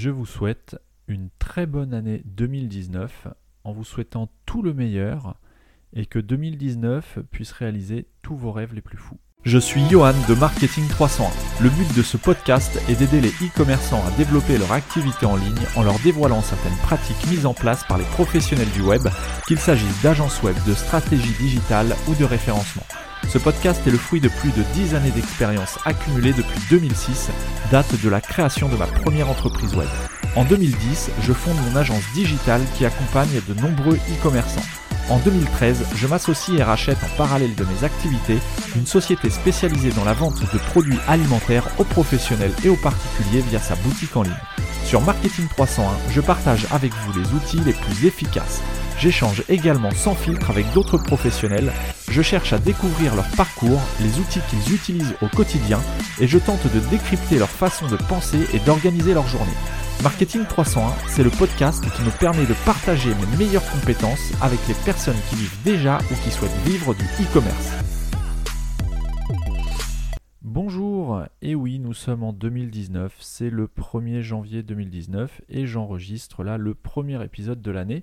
Je 0.00 0.10
vous 0.10 0.26
souhaite 0.26 0.76
une 1.08 1.28
très 1.40 1.66
bonne 1.66 1.92
année 1.92 2.22
2019 2.26 3.26
en 3.64 3.72
vous 3.72 3.82
souhaitant 3.82 4.30
tout 4.46 4.62
le 4.62 4.72
meilleur 4.72 5.34
et 5.92 6.06
que 6.06 6.20
2019 6.20 7.18
puisse 7.32 7.50
réaliser 7.50 8.06
tous 8.22 8.36
vos 8.36 8.52
rêves 8.52 8.74
les 8.74 8.80
plus 8.80 8.96
fous. 8.96 9.18
Je 9.42 9.58
suis 9.58 9.84
Johan 9.88 10.14
de 10.28 10.34
Marketing 10.34 10.86
301. 10.86 11.64
Le 11.64 11.70
but 11.70 11.96
de 11.96 12.02
ce 12.02 12.16
podcast 12.16 12.80
est 12.88 12.94
d'aider 12.94 13.20
les 13.20 13.32
e-commerçants 13.44 14.06
à 14.06 14.16
développer 14.16 14.56
leur 14.56 14.70
activité 14.70 15.26
en 15.26 15.34
ligne 15.34 15.66
en 15.74 15.82
leur 15.82 15.98
dévoilant 15.98 16.42
certaines 16.42 16.78
pratiques 16.84 17.28
mises 17.28 17.44
en 17.44 17.54
place 17.54 17.82
par 17.82 17.98
les 17.98 18.04
professionnels 18.04 18.70
du 18.70 18.82
web, 18.82 19.02
qu'il 19.48 19.58
s'agisse 19.58 20.00
d'agences 20.00 20.40
web, 20.44 20.54
de 20.64 20.74
stratégie 20.74 21.36
digitale 21.40 21.96
ou 22.06 22.14
de 22.14 22.24
référencement. 22.24 22.86
Ce 23.26 23.38
podcast 23.38 23.86
est 23.86 23.90
le 23.90 23.98
fruit 23.98 24.20
de 24.20 24.28
plus 24.28 24.50
de 24.50 24.62
10 24.74 24.94
années 24.94 25.10
d'expérience 25.10 25.78
accumulée 25.84 26.32
depuis 26.32 26.60
2006, 26.70 27.30
date 27.70 28.00
de 28.02 28.08
la 28.08 28.20
création 28.20 28.68
de 28.68 28.76
ma 28.76 28.86
première 28.86 29.28
entreprise 29.28 29.74
web. 29.74 29.88
En 30.36 30.44
2010, 30.44 31.10
je 31.22 31.32
fonde 31.32 31.56
mon 31.68 31.76
agence 31.76 32.04
digitale 32.14 32.62
qui 32.76 32.86
accompagne 32.86 33.40
de 33.46 33.54
nombreux 33.60 33.96
e-commerçants. 33.96 34.62
En 35.10 35.18
2013, 35.18 35.84
je 35.96 36.06
m'associe 36.06 36.58
et 36.58 36.62
rachète 36.62 36.98
en 37.02 37.16
parallèle 37.16 37.54
de 37.54 37.64
mes 37.64 37.84
activités 37.84 38.38
une 38.76 38.86
société 38.86 39.30
spécialisée 39.30 39.90
dans 39.90 40.04
la 40.04 40.12
vente 40.12 40.40
de 40.40 40.58
produits 40.58 40.98
alimentaires 41.06 41.68
aux 41.78 41.84
professionnels 41.84 42.52
et 42.64 42.68
aux 42.68 42.76
particuliers 42.76 43.42
via 43.48 43.58
sa 43.58 43.74
boutique 43.76 44.16
en 44.16 44.22
ligne. 44.22 44.32
Sur 44.84 45.00
Marketing 45.02 45.48
301, 45.48 46.10
je 46.10 46.20
partage 46.20 46.66
avec 46.70 46.92
vous 46.92 47.18
les 47.18 47.32
outils 47.32 47.60
les 47.64 47.72
plus 47.72 48.06
efficaces. 48.06 48.62
J'échange 49.00 49.44
également 49.48 49.92
sans 49.92 50.16
filtre 50.16 50.50
avec 50.50 50.72
d'autres 50.72 50.98
professionnels. 50.98 51.72
Je 52.10 52.20
cherche 52.20 52.52
à 52.52 52.58
découvrir 52.58 53.14
leur 53.14 53.28
parcours, 53.36 53.80
les 54.00 54.18
outils 54.18 54.40
qu'ils 54.50 54.74
utilisent 54.74 55.14
au 55.22 55.28
quotidien 55.28 55.78
et 56.20 56.26
je 56.26 56.36
tente 56.36 56.66
de 56.74 56.80
décrypter 56.90 57.38
leur 57.38 57.48
façon 57.48 57.86
de 57.86 57.94
penser 57.94 58.40
et 58.52 58.58
d'organiser 58.58 59.14
leur 59.14 59.28
journée. 59.28 59.52
Marketing 60.02 60.44
301, 60.46 60.92
c'est 61.06 61.22
le 61.22 61.30
podcast 61.30 61.84
qui 61.94 62.02
me 62.02 62.10
permet 62.10 62.44
de 62.44 62.54
partager 62.64 63.10
mes 63.14 63.36
meilleures 63.36 63.70
compétences 63.70 64.32
avec 64.42 64.58
les 64.66 64.74
personnes 64.84 65.20
qui 65.30 65.36
vivent 65.36 65.62
déjà 65.64 65.98
ou 66.10 66.14
qui 66.24 66.32
souhaitent 66.32 66.50
vivre 66.66 66.92
du 66.92 67.04
e-commerce. 67.04 67.70
Bonjour, 70.42 71.22
et 71.40 71.54
oui, 71.54 71.78
nous 71.78 71.94
sommes 71.94 72.24
en 72.24 72.32
2019, 72.32 73.14
c'est 73.20 73.50
le 73.50 73.68
1er 73.68 74.22
janvier 74.22 74.64
2019 74.64 75.42
et 75.48 75.68
j'enregistre 75.68 76.42
là 76.42 76.58
le 76.58 76.74
premier 76.74 77.22
épisode 77.22 77.62
de 77.62 77.70
l'année. 77.70 78.02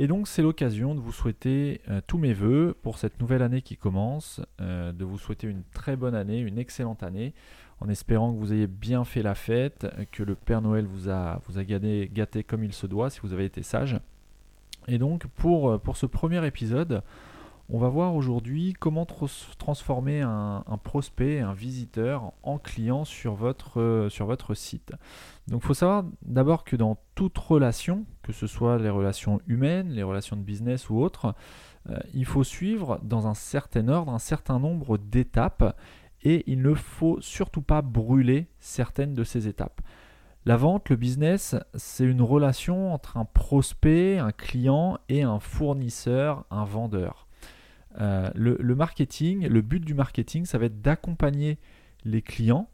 Et 0.00 0.06
donc 0.06 0.28
c'est 0.28 0.40
l'occasion 0.40 0.94
de 0.94 0.98
vous 0.98 1.12
souhaiter 1.12 1.82
euh, 1.90 2.00
tous 2.06 2.16
mes 2.16 2.32
voeux 2.32 2.74
pour 2.80 2.96
cette 2.96 3.20
nouvelle 3.20 3.42
année 3.42 3.60
qui 3.60 3.76
commence, 3.76 4.40
euh, 4.62 4.92
de 4.92 5.04
vous 5.04 5.18
souhaiter 5.18 5.46
une 5.46 5.62
très 5.74 5.94
bonne 5.94 6.14
année, 6.14 6.38
une 6.38 6.58
excellente 6.58 7.02
année, 7.02 7.34
en 7.80 7.88
espérant 7.90 8.32
que 8.32 8.38
vous 8.38 8.54
ayez 8.54 8.66
bien 8.66 9.04
fait 9.04 9.22
la 9.22 9.34
fête, 9.34 9.86
que 10.10 10.22
le 10.22 10.36
Père 10.36 10.62
Noël 10.62 10.86
vous 10.86 11.10
a, 11.10 11.42
vous 11.46 11.58
a 11.58 11.64
gâté, 11.64 12.10
gâté 12.10 12.44
comme 12.44 12.64
il 12.64 12.72
se 12.72 12.86
doit 12.86 13.10
si 13.10 13.20
vous 13.20 13.34
avez 13.34 13.44
été 13.44 13.62
sage. 13.62 14.00
Et 14.88 14.96
donc 14.96 15.26
pour, 15.26 15.68
euh, 15.68 15.76
pour 15.76 15.98
ce 15.98 16.06
premier 16.06 16.46
épisode, 16.46 17.02
on 17.68 17.78
va 17.78 17.90
voir 17.90 18.14
aujourd'hui 18.14 18.72
comment 18.72 19.04
transformer 19.04 20.22
un, 20.22 20.62
prospect, 20.82 21.40
un 21.40 21.52
visiteur 21.52 22.32
en 22.42 22.58
client 22.58 23.04
sur 23.04 23.34
votre, 23.34 24.08
sur 24.10 24.26
votre 24.26 24.54
site. 24.54 24.92
Donc 25.46 25.60
il 25.62 25.66
faut 25.66 25.74
savoir 25.74 26.04
d'abord 26.22 26.64
que 26.64 26.74
dans 26.74 26.98
toute 27.14 27.38
relation, 27.38 28.06
que 28.30 28.36
ce 28.36 28.46
soit 28.46 28.78
les 28.78 28.90
relations 28.90 29.40
humaines, 29.46 29.90
les 29.90 30.02
relations 30.02 30.36
de 30.36 30.42
business 30.42 30.90
ou 30.90 30.98
autres, 30.98 31.34
euh, 31.88 31.98
il 32.14 32.24
faut 32.24 32.44
suivre 32.44 33.00
dans 33.02 33.26
un 33.26 33.34
certain 33.34 33.88
ordre 33.88 34.12
un 34.12 34.18
certain 34.18 34.58
nombre 34.58 34.98
d'étapes 34.98 35.76
et 36.22 36.44
il 36.46 36.62
ne 36.62 36.74
faut 36.74 37.20
surtout 37.20 37.62
pas 37.62 37.82
brûler 37.82 38.48
certaines 38.58 39.14
de 39.14 39.24
ces 39.24 39.48
étapes. 39.48 39.80
La 40.46 40.56
vente, 40.56 40.88
le 40.88 40.96
business, 40.96 41.54
c'est 41.74 42.04
une 42.04 42.22
relation 42.22 42.94
entre 42.94 43.16
un 43.16 43.26
prospect, 43.26 44.18
un 44.18 44.32
client 44.32 44.98
et 45.08 45.22
un 45.22 45.38
fournisseur, 45.38 46.46
un 46.50 46.64
vendeur. 46.64 47.26
Euh, 48.00 48.30
le, 48.34 48.74
marketing, 48.74 49.46
le 49.46 49.60
but 49.60 49.84
du 49.84 49.94
marketing, 49.94 50.46
ça 50.46 50.58
va 50.58 50.66
être 50.66 50.80
d'accompagner 50.80 51.58
les 52.04 52.22
clients 52.22 52.68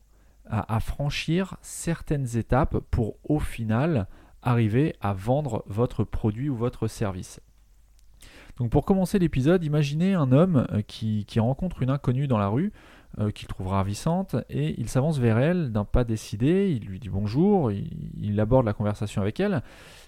à, 0.49 0.79
franchir 0.79 1.57
certaines 1.61 2.37
étapes 2.37 2.79
pour 2.93 3.17
au 3.25 3.41
final 3.41 4.07
arriver 4.47 4.95
à 5.01 5.13
vendre 5.13 5.65
votre 5.67 6.05
produit 6.05 6.49
ou 6.49 6.57
votre 6.57 6.87
service. 6.87 7.41
Donc 8.57 8.71
pour 8.71 8.87
commencer 8.87 9.19
l'épisode, 9.19 9.65
imaginez 9.65 10.15
un 10.15 10.33
homme 10.33 10.67
euh, 10.73 10.81
qui, 10.81 11.27
rencontre 11.39 11.83
une 11.83 11.91
inconnue 11.91 12.27
dans 12.27 12.39
la 12.39 12.49
rue, 12.49 12.73
euh, 13.19 13.31
qu'il 13.31 13.49
trouve 13.49 13.69
ravissante, 13.69 14.37
et 14.49 14.81
il 14.81 14.89
s'avance 14.89 15.19
vers 15.19 15.39
elle 15.39 15.73
d'un 15.73 15.85
pas 15.85 16.05
décidé, 16.05 16.71
il 16.71 16.87
lui 16.87 16.99
dit 16.99 17.11
bonjour, 17.11 17.71
il, 17.71 18.41
aborde 18.41 18.65
la 18.65 18.73
conversation 18.73 19.21
avec 19.21 19.41
elle, 19.41 19.63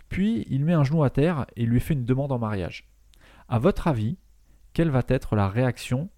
puis 0.09 0.47
il 0.49 0.65
met 0.65 0.73
un 0.73 0.85
genou 0.85 1.03
à 1.03 1.11
terre 1.11 1.47
et 1.57 1.67
lui 1.67 1.81
fait 1.81 1.95
une 1.95 2.07
demande 2.07 2.33
en 2.33 2.39
mariage. 2.39 2.89
À 3.49 3.59
votre 3.59 3.89
avis, 3.89 4.17
quelle 4.73 4.91
va 4.91 5.03
être 5.09 5.37
la 5.37 5.49
réaction 5.49 6.09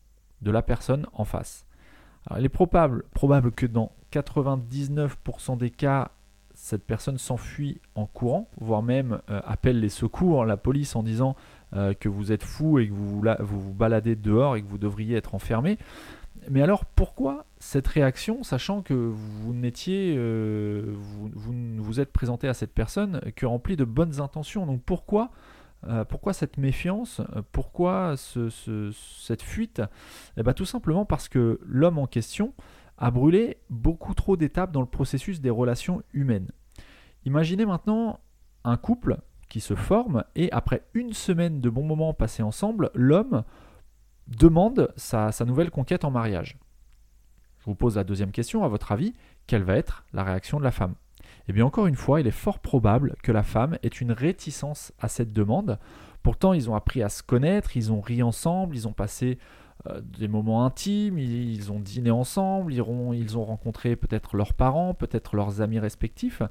de 0.43 0.51
la 0.51 0.63
personne 0.63 1.07
en 1.13 1.25
face? 1.25 1.67
il 2.37 2.45
est 2.45 2.51
probable, 2.51 3.05
probable 3.15 3.51
que 3.51 3.65
dans 3.65 3.93
99% 4.13 5.57
des 5.57 5.71
cas, 5.71 6.11
cette 6.62 6.84
personne 6.84 7.16
s'enfuit 7.16 7.81
en 7.94 8.04
courant, 8.04 8.47
voire 8.60 8.82
même 8.82 9.21
euh, 9.31 9.41
appelle 9.47 9.81
les 9.81 9.88
secours, 9.88 10.44
la 10.44 10.59
police 10.59 10.94
en 10.94 11.03
disant 11.03 11.34
euh, 11.75 11.94
que 11.94 12.10
vous 12.10 12.32
êtes 12.32 12.43
fou 12.43 12.78
et 12.78 12.87
que 12.87 12.93
vous, 12.93 13.22
vous 13.41 13.72
baladez 13.72 14.15
dehors 14.15 14.56
et 14.56 14.62
que 14.62 14.69
vous 14.69 14.76
devriez 14.76 15.16
être 15.16 15.34
enfermé. 15.34 15.78
Mais 16.50 16.60
alors 16.60 16.84
pourquoi 16.84 17.47
cette 17.59 17.88
réaction, 17.88 18.43
sachant 18.43 18.82
que 18.82 18.93
vous 18.93 19.54
n'étiez, 19.54 20.15
euh, 20.19 20.84
vous, 20.94 21.31
vous, 21.34 21.54
vous 21.78 21.98
êtes 21.98 22.12
présenté 22.12 22.47
à 22.47 22.53
cette 22.53 22.75
personne 22.75 23.21
que 23.37 23.47
rempli 23.47 23.75
de 23.75 23.84
bonnes 23.84 24.21
intentions? 24.21 24.66
Donc 24.66 24.82
pourquoi 24.82 25.31
pourquoi 26.10 26.34
cette 26.34 26.59
méfiance? 26.59 27.22
Pourquoi 27.53 28.15
cette 28.19 29.41
fuite? 29.41 29.81
Eh 30.37 30.42
bien, 30.42 30.53
Tout 30.53 30.66
simplement 30.66 31.06
parce 31.06 31.27
que 31.27 31.59
l'homme 31.65 31.97
en 31.97 32.06
question 32.06 32.53
a 33.00 33.11
brûlé 33.11 33.56
beaucoup 33.71 34.15
trop 34.15 34.37
d'étapes 34.37 34.72
dans 34.72 34.81
le 34.81 34.87
processus 34.87 35.41
des 35.41 35.50
relations 35.50 36.03
humaines. 36.12 36.53
Imaginez 37.25 37.66
maintenant 37.66 38.21
un 38.65 38.77
couple 38.77 39.19
qui 39.49 39.61
se 39.61 39.75
forme 39.75 40.25
et 40.37 40.53
après 40.53 40.84
une 40.94 41.12
semaine 41.12 41.60
de 41.60 41.71
bons 41.71 41.84
moments 41.84 42.15
passés 42.15 42.43
ensemble, 42.43 42.91
l'homme 42.94 43.43
demande 44.28 44.93
sa 44.97 45.33
nouvelle 45.44 45.71
conquête 45.71 46.05
en 46.05 46.10
mariage. 46.10 46.59
Je 47.59 47.65
vous 47.65 47.75
pose 47.75 47.97
la 47.97 48.05
deuxième 48.05 48.33
question, 48.33 48.65
à 48.65 48.69
votre 48.69 48.93
avis, 48.93 49.12
quelle 49.47 49.65
va 49.65 49.77
être 49.77 50.05
la 50.12 50.22
réaction 50.22 50.59
de 50.59 50.65
la 50.65 50.71
femme? 50.71 50.94
Eh 51.49 51.53
bien 51.53 51.65
encore 51.65 51.87
une 51.87 51.97
fois, 51.97 52.21
il 52.21 52.27
est 52.27 52.31
fort 52.31 52.60
probable 52.60 53.16
que 53.22 53.33
la 53.33 53.43
femme 53.43 53.78
ait 53.83 53.89
une 53.89 54.12
réticence 54.12 54.93
à 54.99 55.09
cette 55.09 55.33
demande. 55.33 55.78
Pourtant, 56.22 56.53
ils 56.53 56.71
ont 56.71 56.75
appris 56.75 57.03
à 57.03 57.09
se 57.09 57.22
connaître, 57.22 57.77
ils 57.77 57.93
ont 57.93 58.00
ri 58.00 58.22
ensemble, 58.22 58.77
ils 58.77 58.87
ont 58.87 58.93
passé 58.93 59.39
des 60.03 60.29
moments 60.29 60.65
intimes, 60.67 61.19
ils, 61.19 61.73
ont 61.73 61.81
dîné 61.81 62.11
ensemble, 62.11 62.73
ils 62.75 62.83
ont, 62.83 63.45
rencontré 63.45 63.97
peut-être 63.97 64.37
leurs 64.37 64.53
parents, 64.53 64.95
peut-être 64.95 65.37
leurs 65.37 65.61
amis 65.63 65.79
respectifs. 65.79 66.43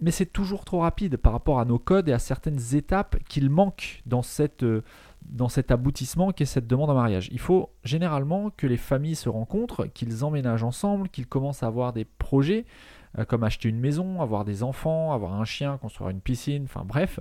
Mais 0.00 0.10
c'est 0.10 0.26
toujours 0.26 0.64
trop 0.64 0.80
rapide 0.80 1.16
par 1.16 1.32
rapport 1.32 1.58
à 1.58 1.64
nos 1.64 1.78
codes 1.78 2.08
et 2.08 2.12
à 2.12 2.18
certaines 2.18 2.74
étapes 2.74 3.16
qu'il 3.28 3.48
manque 3.48 4.02
dans, 4.04 4.22
cette, 4.22 4.62
euh, 4.62 4.84
dans 5.22 5.48
cet 5.48 5.70
aboutissement 5.70 6.32
qu'est 6.32 6.44
cette 6.44 6.66
demande 6.66 6.90
en 6.90 6.94
mariage. 6.94 7.28
Il 7.32 7.38
faut 7.38 7.70
généralement 7.82 8.50
que 8.50 8.66
les 8.66 8.76
familles 8.76 9.16
se 9.16 9.30
rencontrent, 9.30 9.86
qu'ils 9.86 10.22
emménagent 10.22 10.64
ensemble, 10.64 11.08
qu'ils 11.08 11.26
commencent 11.26 11.62
à 11.62 11.66
avoir 11.66 11.94
des 11.94 12.04
projets, 12.04 12.60
euh, 12.60 12.95
comme 13.24 13.44
acheter 13.44 13.68
une 13.68 13.80
maison, 13.80 14.20
avoir 14.20 14.44
des 14.44 14.62
enfants, 14.62 15.12
avoir 15.12 15.34
un 15.34 15.44
chien, 15.44 15.78
construire 15.78 16.10
une 16.10 16.20
piscine, 16.20 16.64
enfin 16.64 16.84
bref. 16.84 17.20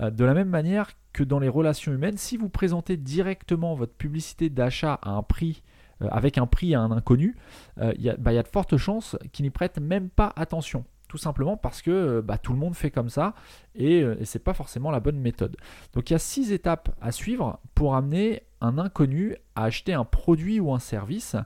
Euh, 0.00 0.10
de 0.10 0.24
la 0.24 0.34
même 0.34 0.48
manière 0.48 0.90
que 1.12 1.22
dans 1.24 1.38
les 1.38 1.48
relations 1.48 1.92
humaines, 1.92 2.16
si 2.16 2.36
vous 2.36 2.48
présentez 2.48 2.96
directement 2.96 3.74
votre 3.74 3.94
publicité 3.94 4.50
d'achat 4.50 4.98
à 5.02 5.10
un 5.10 5.22
prix 5.22 5.62
euh, 6.02 6.08
avec 6.10 6.38
un 6.38 6.46
prix 6.46 6.74
à 6.74 6.80
un 6.80 6.90
inconnu, 6.90 7.36
bah, 7.76 7.92
il 7.96 8.02
y, 8.02 8.10
a 8.10 8.42
de 8.42 8.48
fortes 8.48 8.76
chances 8.76 9.16
qu'il 9.32 9.44
n'y 9.44 9.50
prête 9.50 9.78
même 9.78 10.10
pas 10.10 10.32
attention. 10.36 10.84
Tout 11.08 11.18
simplement 11.18 11.56
parce 11.56 11.82
que 11.82 12.20
bah, 12.20 12.36
tout 12.36 12.52
le 12.52 12.58
monde 12.58 12.74
fait 12.74 12.90
comme 12.90 13.08
ça 13.08 13.34
et, 13.76 13.98
et 13.98 14.24
ce 14.24 14.36
n'est 14.36 14.42
pas 14.42 14.54
forcément 14.54 14.90
la 14.90 14.98
bonne 14.98 15.20
méthode. 15.20 15.56
Donc 15.92 16.10
il 16.10 16.14
y 16.14 16.16
a 16.16 16.18
six 16.18 16.50
étapes 16.50 16.90
à 17.00 17.12
suivre 17.12 17.60
pour 17.76 17.94
amener 17.94 18.42
un 18.60 18.76
inconnu 18.78 19.36
à 19.54 19.64
acheter 19.64 19.94
un 19.94 20.04
produit 20.04 20.58
ou 20.58 20.74
un 20.74 20.80
service 20.80 21.36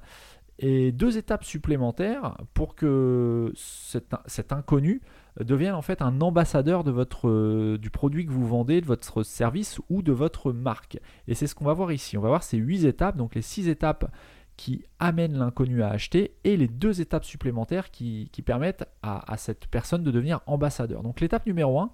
et 0.62 0.92
deux 0.92 1.16
étapes 1.16 1.44
supplémentaires 1.44 2.36
pour 2.52 2.74
que 2.74 3.50
cet, 3.56 4.52
inconnu 4.52 5.00
devienne 5.40 5.72
en 5.72 5.80
fait 5.80 6.02
un 6.02 6.20
ambassadeur 6.20 6.84
de 6.84 6.90
votre, 6.90 7.28
euh, 7.28 7.78
du 7.78 7.88
produit 7.88 8.26
que 8.26 8.30
vous 8.30 8.46
vendez, 8.46 8.82
de 8.82 8.86
votre 8.86 9.22
service 9.22 9.80
ou 9.88 10.02
de 10.02 10.12
votre 10.12 10.52
marque. 10.52 10.98
Et 11.28 11.34
c'est 11.34 11.46
ce 11.46 11.54
qu'on 11.54 11.64
va 11.64 11.72
voir 11.72 11.92
ici. 11.92 12.18
On 12.18 12.20
va 12.20 12.28
voir 12.28 12.42
ces 12.42 12.58
huit 12.58 12.84
étapes, 12.84 13.16
donc 13.16 13.34
les 13.34 13.42
six 13.42 13.70
étapes 13.70 14.12
qui 14.58 14.84
amènent 14.98 15.38
l'inconnu 15.38 15.82
à 15.82 15.88
acheter 15.88 16.36
et 16.44 16.58
les 16.58 16.68
deux 16.68 17.00
étapes 17.00 17.24
supplémentaires 17.24 17.90
qui, 17.90 18.28
permettent 18.44 18.86
à, 19.02 19.38
cette 19.38 19.66
personne 19.66 20.04
de 20.04 20.10
devenir 20.10 20.40
ambassadeur. 20.44 21.02
Donc 21.02 21.22
l'étape 21.22 21.46
numéro 21.46 21.80
1, 21.80 21.90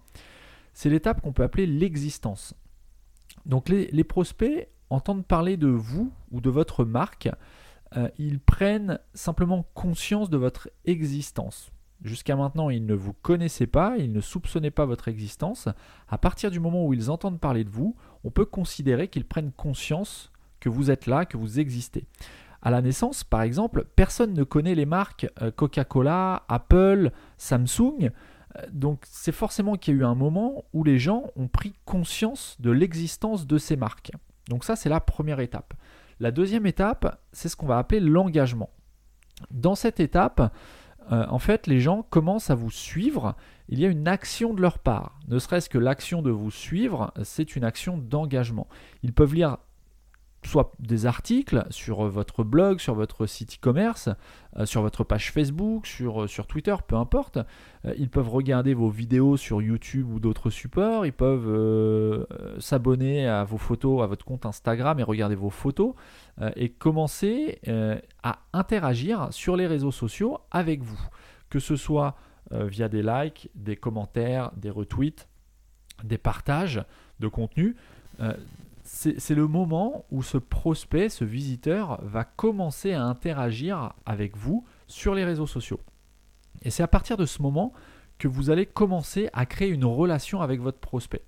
c'est 0.74 0.90
l'étape 0.90 1.20
qu'on 1.20 1.32
peut 1.32 1.44
appeler 1.44 1.66
l'existence. 1.66 2.54
Donc 3.44 3.69
les, 3.69 3.86
les 3.92 4.02
prospects 4.02 4.69
entendent 4.90 5.24
parler 5.24 5.56
de 5.56 5.69
vous 5.69 6.12
ou 6.32 6.40
de 6.40 6.50
votre 6.50 6.84
marque 6.84 7.28
euh, 7.96 8.08
ils 8.18 8.40
prennent 8.40 8.98
simplement 9.14 9.64
conscience 9.74 10.30
de 10.30 10.36
votre 10.36 10.68
existence. 10.84 11.70
Jusqu'à 12.02 12.36
maintenant, 12.36 12.68
ils 12.68 12.84
ne 12.84 12.94
vous 12.94 13.14
connaissaient 13.14 13.66
pas, 13.66 13.96
ils 13.96 14.12
ne 14.12 14.20
soupçonnaient 14.20 14.70
pas 14.70 14.84
votre 14.84 15.08
existence. 15.08 15.68
À 16.08 16.18
partir 16.18 16.50
du 16.50 16.60
moment 16.60 16.84
où 16.84 16.92
ils 16.92 17.10
entendent 17.10 17.40
parler 17.40 17.64
de 17.64 17.70
vous, 17.70 17.96
on 18.24 18.30
peut 18.30 18.44
considérer 18.44 19.08
qu'ils 19.08 19.24
prennent 19.24 19.52
conscience 19.52 20.30
que 20.60 20.68
vous 20.68 20.90
êtes 20.90 21.06
là, 21.06 21.24
que 21.24 21.36
vous 21.36 21.58
existez. 21.58 22.06
À 22.60 22.70
la 22.70 22.82
naissance, 22.82 23.24
par 23.24 23.42
exemple, 23.42 23.86
personne 23.96 24.34
ne 24.34 24.42
connaît 24.42 24.74
les 24.74 24.86
marques 24.86 25.26
euh, 25.40 25.50
Coca-Cola, 25.50 26.42
Apple, 26.48 27.12
Samsung. 27.38 28.10
Euh, 28.56 28.62
donc 28.72 29.02
c'est 29.04 29.32
forcément 29.32 29.76
qu'il 29.76 29.94
y 29.94 29.96
a 29.96 30.00
eu 30.00 30.04
un 30.04 30.14
moment 30.14 30.64
où 30.72 30.84
les 30.84 30.98
gens 30.98 31.30
ont 31.36 31.48
pris 31.48 31.74
conscience 31.84 32.56
de 32.60 32.70
l'existence 32.70 33.46
de 33.46 33.56
ces 33.56 33.76
marques. 33.76 34.10
Donc 34.48 34.64
ça, 34.64 34.76
c'est 34.76 34.88
la 34.88 35.00
première 35.00 35.40
étape. 35.40 35.74
La 36.20 36.30
deuxième 36.30 36.66
étape, 36.66 37.20
c'est 37.32 37.48
ce 37.48 37.56
qu'on 37.56 37.66
va 37.66 37.78
appeler 37.78 38.00
l'engagement. 38.00 38.70
Dans 39.50 39.74
cette 39.74 40.00
étape, 40.00 40.52
euh, 41.12 41.26
en 41.28 41.38
fait, 41.38 41.66
les 41.66 41.80
gens 41.80 42.02
commencent 42.02 42.50
à 42.50 42.54
vous 42.54 42.70
suivre. 42.70 43.36
Il 43.68 43.78
y 43.78 43.84
a 43.84 43.88
une 43.88 44.08
action 44.08 44.54
de 44.54 44.62
leur 44.62 44.78
part. 44.78 45.18
Ne 45.28 45.38
serait-ce 45.38 45.68
que 45.68 45.78
l'action 45.78 46.22
de 46.22 46.30
vous 46.30 46.50
suivre, 46.50 47.12
c'est 47.22 47.54
une 47.54 47.64
action 47.64 47.98
d'engagement. 47.98 48.66
Ils 49.02 49.12
peuvent 49.12 49.34
lire 49.34 49.58
soit 50.46 50.72
des 50.78 51.06
articles 51.06 51.66
sur 51.70 52.04
votre 52.06 52.44
blog, 52.44 52.78
sur 52.78 52.94
votre 52.94 53.26
site 53.26 53.56
e-commerce, 53.56 54.08
euh, 54.56 54.64
sur 54.64 54.82
votre 54.82 55.04
page 55.04 55.32
Facebook, 55.32 55.87
sur, 55.87 56.25
euh, 56.25 56.46
Twitter, 56.48 56.75
peu 56.87 56.96
importe. 56.96 57.38
Euh, 57.84 57.94
ils 57.98 58.08
peuvent 58.08 58.28
regarder 58.28 58.75
vos 58.75 58.88
vidéos 58.88 59.37
sur 59.37 59.60
YouTube 59.60 60.10
ou 60.10 60.20
d'autres 60.20 60.50
supports. 60.50 61.04
Ils 61.04 61.12
peuvent 61.12 62.26
s'abonner 62.58 63.26
à 63.26 63.44
vos 63.44 63.58
photos, 63.58 64.02
à 64.02 64.06
votre 64.06 64.25
compte 64.25 64.46
Instagram 64.46 64.98
et 64.98 65.02
regarder 65.02 65.34
vos 65.34 65.50
photos 65.50 65.94
et 66.56 66.69
commencer 66.69 67.60
à 68.22 68.38
interagir 68.52 69.28
sur 69.31 69.56
les 69.56 69.66
réseaux 69.66 69.90
sociaux 69.90 70.38
avec 70.50 70.82
vous. 70.82 71.00
Que 71.50 71.58
ce 71.58 71.76
soit 71.76 72.16
via 72.50 72.88
des 72.88 73.02
likes, 73.02 73.50
des 73.54 73.76
commentaires, 73.76 74.50
des 74.56 74.70
retweets, 74.70 75.28
des 76.04 76.19
partages 76.19 76.84
de 77.20 77.28
contenu 77.28 77.76
c'est 78.86 79.34
le 79.34 79.48
moment 79.48 80.04
où 80.10 80.22
ce 80.22 80.38
prospect, 80.38 81.08
ce 81.08 81.24
visiteur, 81.24 82.00
va 82.02 82.24
commencer 82.24 82.92
à 82.92 83.02
interagir 83.02 83.92
avec 84.06 84.36
vous 84.36 84.64
sur 84.86 85.14
les 85.14 85.24
réseaux 85.24 85.46
sociaux. 85.46 85.80
Et 86.62 86.70
c'est 86.70 86.82
à 86.82 86.88
partir 86.88 87.16
de 87.16 87.26
ce 87.26 87.42
moment 87.42 87.72
que 88.18 88.28
vous 88.28 88.50
allez 88.50 88.64
commencer 88.64 89.28
à 89.32 89.44
créer 89.44 89.68
une 89.68 89.84
relation 89.84 90.40
avec 90.40 90.60
votre 90.60 90.78
prospect. 90.78 91.22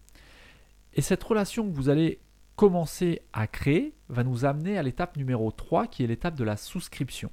Et 0.95 1.03
cette 1.03 1.23
relation 1.23 1.69
que 1.69 1.75
vous 1.75 1.89
allez 1.89 2.21
commencer 2.57 3.23
à 3.33 3.47
créer 3.47 3.95
va 4.09 4.25
nous 4.25 4.45
amener 4.45 4.79
à 4.79 4.83
l'étape 4.83 5.17
numéro 5.17 5.51
3 5.51 5.87
qui 5.89 6.05
est 6.05 6.07
l'étape 6.07 6.37
de 6.37 6.45
la 6.45 6.57
souscription. 6.57 7.31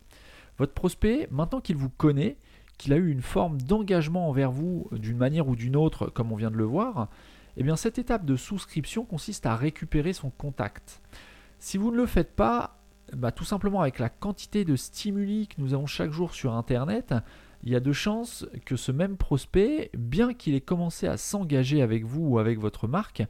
Votre 0.58 0.74
prospect, 0.74 1.28
maintenant 1.32 1.62
qu'il 1.62 1.78
vous 1.78 1.90
connaît, 1.90 2.38
qu'il 2.78 2.94
a 2.94 2.98
eu 2.98 3.12
une 3.12 3.22
forme 3.22 3.62
d'engagement 3.62 4.28
envers 4.28 4.52
vous 4.52 4.90
d'une 4.92 5.18
manière 5.18 5.48
ou 5.48 5.56
d'une 5.56 5.76
autre, 5.76 6.08
comme 6.08 6.32
on 6.32 6.36
vient 6.36 6.52
de 6.52 6.58
le 6.58 6.64
voir, 6.64 7.10
eh 7.58 7.64
bien, 7.64 7.76
cette 7.76 8.00
étape 8.00 8.26
de 8.26 8.36
souscription 8.36 9.06
consiste 9.06 9.46
à 9.46 9.56
récupérer 9.56 10.14
son 10.14 10.30
contact. 10.30 11.02
Si 11.60 11.78
vous 11.78 11.92
ne 11.92 11.98
le 11.98 12.06
faites 12.06 12.36
pas, 12.36 12.80
bah, 13.14 13.32
tout 13.32 13.46
simplement 13.46 13.82
avec 13.82 14.00
la 14.00 14.10
quantité 14.10 14.66
de 14.66 14.76
stimuli 14.76 15.48
que 15.48 15.62
nous 15.62 15.74
avons 15.74 15.86
chaque 15.86 16.12
jour 16.12 16.34
sur 16.34 16.54
Internet, 16.54 17.14
il 17.64 17.72
y 17.72 17.76
a 17.76 17.80
de 17.80 17.94
chances 17.94 18.46
que 18.66 18.76
ce 18.76 18.92
même 18.92 19.18
prospect, 19.18 19.90
bien 19.98 20.34
qu'il 20.34 20.56
ait 20.56 20.62
commencé 20.62 21.08
à 21.08 21.18
s'engager 21.18 21.82
avec 21.82 22.04
vous 22.04 22.22
ou 22.28 22.40
avec 22.40 22.60
votre 22.60 22.88
marque, 22.88 23.24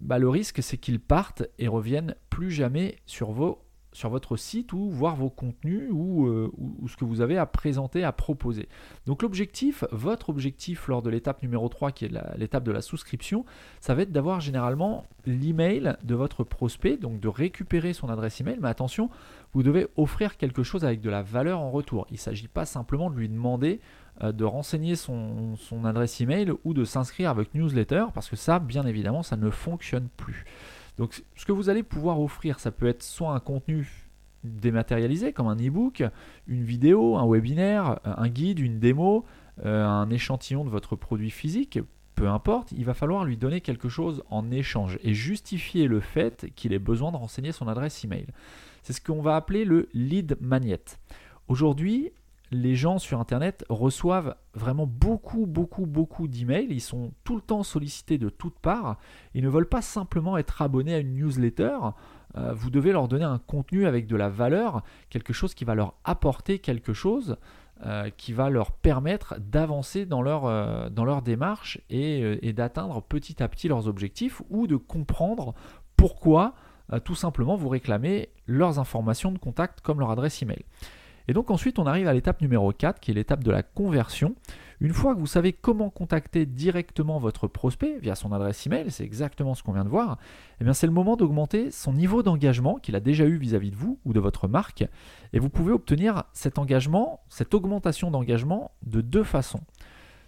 bah, 0.00 0.18
le 0.18 0.28
risque 0.28 0.62
c'est 0.62 0.78
qu'il 0.78 1.00
parte 1.00 1.44
et 1.58 1.68
revienne 1.68 2.14
plus 2.30 2.50
jamais 2.50 2.96
sur 3.06 3.32
vos 3.32 3.64
sur 3.92 4.08
votre 4.10 4.36
site 4.36 4.72
ou 4.72 4.90
voir 4.90 5.16
vos 5.16 5.30
contenus 5.30 5.90
euh, 5.90 6.50
ou, 6.56 6.88
ce 6.88 6.96
que 6.96 7.04
vous 7.04 7.20
avez 7.20 7.38
à 7.38 7.46
présenter, 7.46 8.04
à 8.04 8.12
proposer. 8.12 8.68
Donc 9.06 9.22
l'objectif, 9.22 9.84
votre 9.92 10.30
objectif 10.30 10.88
lors 10.88 11.02
de 11.02 11.10
l'étape 11.10 11.42
numéro 11.42 11.68
3 11.68 11.92
qui 11.92 12.06
est 12.06 12.12
l'étape 12.36 12.64
de 12.64 12.72
la 12.72 12.80
souscription, 12.80 13.44
ça 13.80 13.94
va 13.94 14.02
être 14.02 14.12
d'avoir 14.12 14.40
généralement 14.40 15.04
l'email 15.26 15.96
de 16.02 16.14
votre 16.14 16.44
prospect, 16.44 16.96
donc 16.96 17.20
de 17.20 17.28
récupérer 17.28 17.92
son 17.92 18.08
adresse 18.08 18.40
email, 18.40 18.58
mais 18.60 18.68
attention, 18.68 19.10
vous 19.52 19.62
devez 19.62 19.86
offrir 19.96 20.36
quelque 20.36 20.62
chose 20.62 20.84
avec 20.84 21.00
de 21.00 21.10
la 21.10 21.22
valeur 21.22 21.60
en 21.60 21.70
retour. 21.70 22.06
Il 22.10 22.14
ne 22.14 22.18
s'agit 22.18 22.48
pas 22.48 22.64
simplement 22.64 23.10
de 23.10 23.16
lui 23.16 23.28
demander 23.28 23.80
euh, 24.22 24.32
de 24.32 24.44
renseigner 24.44 24.96
son, 24.96 25.56
son 25.56 25.84
adresse 25.84 26.20
email 26.20 26.52
ou 26.64 26.74
de 26.74 26.84
s'inscrire 26.84 27.30
avec 27.30 27.54
newsletter, 27.54 28.06
parce 28.14 28.28
que 28.28 28.36
ça, 28.36 28.58
bien 28.58 28.86
évidemment, 28.86 29.22
ça 29.22 29.36
ne 29.36 29.50
fonctionne 29.50 30.08
plus. 30.16 30.44
Donc 30.98 31.22
ce 31.34 31.44
que 31.44 31.52
vous 31.52 31.68
allez 31.68 31.82
pouvoir 31.82 32.20
offrir, 32.20 32.60
ça 32.60 32.70
peut 32.70 32.86
être 32.86 33.02
soit 33.02 33.34
un 33.34 33.40
contenu 33.40 34.08
dématérialisé 34.44 35.32
comme 35.32 35.46
un 35.46 35.56
e-book, 35.56 36.02
une 36.46 36.64
vidéo, 36.64 37.16
un 37.16 37.26
webinaire, 37.26 38.00
un 38.04 38.28
guide, 38.28 38.58
une 38.58 38.80
démo, 38.80 39.24
euh, 39.64 39.86
un 39.86 40.10
échantillon 40.10 40.64
de 40.64 40.70
votre 40.70 40.96
produit 40.96 41.30
physique, 41.30 41.78
peu 42.14 42.28
importe, 42.28 42.72
il 42.72 42.84
va 42.84 42.94
falloir 42.94 43.24
lui 43.24 43.36
donner 43.36 43.60
quelque 43.60 43.88
chose 43.88 44.22
en 44.30 44.50
échange 44.50 44.98
et 45.02 45.14
justifier 45.14 45.86
le 45.86 46.00
fait 46.00 46.50
qu'il 46.54 46.72
ait 46.72 46.78
besoin 46.78 47.12
de 47.12 47.16
renseigner 47.16 47.52
son 47.52 47.68
adresse 47.68 48.04
email. 48.04 48.26
C'est 48.82 48.92
ce 48.92 49.00
qu'on 49.00 49.22
va 49.22 49.36
appeler 49.36 49.64
le 49.64 49.88
lead 49.94 50.36
magnet. 50.40 50.82
Aujourd'hui, 51.48 52.12
les 52.52 52.76
gens 52.76 52.98
sur 52.98 53.18
Internet 53.18 53.64
reçoivent 53.68 54.36
vraiment 54.54 54.86
beaucoup, 54.86 55.46
beaucoup, 55.46 55.86
beaucoup 55.86 56.28
d'emails. 56.28 56.68
Ils 56.70 56.80
sont 56.80 57.12
tout 57.24 57.34
le 57.34 57.40
temps 57.40 57.62
sollicités 57.62 58.18
de 58.18 58.28
toutes 58.28 58.58
parts. 58.58 58.98
Ils 59.34 59.42
ne 59.42 59.48
veulent 59.48 59.68
pas 59.68 59.82
simplement 59.82 60.36
être 60.36 60.60
abonnés 60.60 60.94
à 60.94 60.98
une 60.98 61.14
newsletter. 61.14 61.76
Euh, 62.36 62.52
vous 62.54 62.70
devez 62.70 62.92
leur 62.92 63.08
donner 63.08 63.24
un 63.24 63.38
contenu 63.38 63.86
avec 63.86 64.06
de 64.06 64.16
la 64.16 64.28
valeur, 64.28 64.82
quelque 65.10 65.32
chose 65.32 65.54
qui 65.54 65.64
va 65.64 65.74
leur 65.74 65.94
apporter 66.04 66.58
quelque 66.58 66.92
chose, 66.92 67.36
euh, 67.84 68.10
qui 68.16 68.32
va 68.32 68.50
leur 68.50 68.72
permettre 68.72 69.36
d'avancer 69.40 70.06
dans 70.06 70.22
leur, 70.22 70.44
euh, 70.44 70.88
dans 70.90 71.04
leur 71.04 71.22
démarche 71.22 71.80
et, 71.90 72.38
et 72.46 72.52
d'atteindre 72.52 73.02
petit 73.02 73.42
à 73.42 73.48
petit 73.48 73.68
leurs 73.68 73.88
objectifs 73.88 74.42
ou 74.50 74.66
de 74.66 74.76
comprendre 74.76 75.54
pourquoi 75.96 76.54
tout 77.04 77.14
simplement 77.14 77.56
vous 77.56 77.70
réclamez 77.70 78.28
leurs 78.46 78.78
informations 78.78 79.32
de 79.32 79.38
contact 79.38 79.80
comme 79.80 79.98
leur 79.98 80.10
adresse 80.10 80.42
email. 80.42 80.62
Et 81.28 81.32
donc 81.32 81.50
ensuite, 81.50 81.78
on 81.78 81.86
arrive 81.86 82.08
à 82.08 82.12
l'étape 82.12 82.40
numéro 82.40 82.72
4, 82.72 83.00
qui 83.00 83.10
est 83.10 83.14
l'étape 83.14 83.44
de 83.44 83.50
la 83.50 83.62
conversion. 83.62 84.34
Une 84.80 84.92
fois 84.92 85.14
que 85.14 85.20
vous 85.20 85.26
savez 85.26 85.52
comment 85.52 85.90
contacter 85.90 86.44
directement 86.44 87.18
votre 87.18 87.46
prospect 87.46 87.98
via 88.00 88.16
son 88.16 88.32
adresse 88.32 88.66
email, 88.66 88.90
c'est 88.90 89.04
exactement 89.04 89.54
ce 89.54 89.62
qu'on 89.62 89.72
vient 89.72 89.84
de 89.84 89.88
voir, 89.88 90.18
eh 90.60 90.72
c'est 90.72 90.88
le 90.88 90.92
moment 90.92 91.16
d'augmenter 91.16 91.70
son 91.70 91.92
niveau 91.92 92.24
d'engagement 92.24 92.76
qu'il 92.76 92.96
a 92.96 93.00
déjà 93.00 93.24
eu 93.24 93.36
vis-à-vis 93.36 93.70
de 93.70 93.76
vous 93.76 94.00
ou 94.04 94.12
de 94.12 94.18
votre 94.18 94.48
marque. 94.48 94.84
Et 95.32 95.38
vous 95.38 95.50
pouvez 95.50 95.72
obtenir 95.72 96.24
cet 96.32 96.58
engagement, 96.58 97.20
cette 97.28 97.54
augmentation 97.54 98.10
d'engagement 98.10 98.72
de 98.84 99.00
deux 99.00 99.22
façons. 99.22 99.60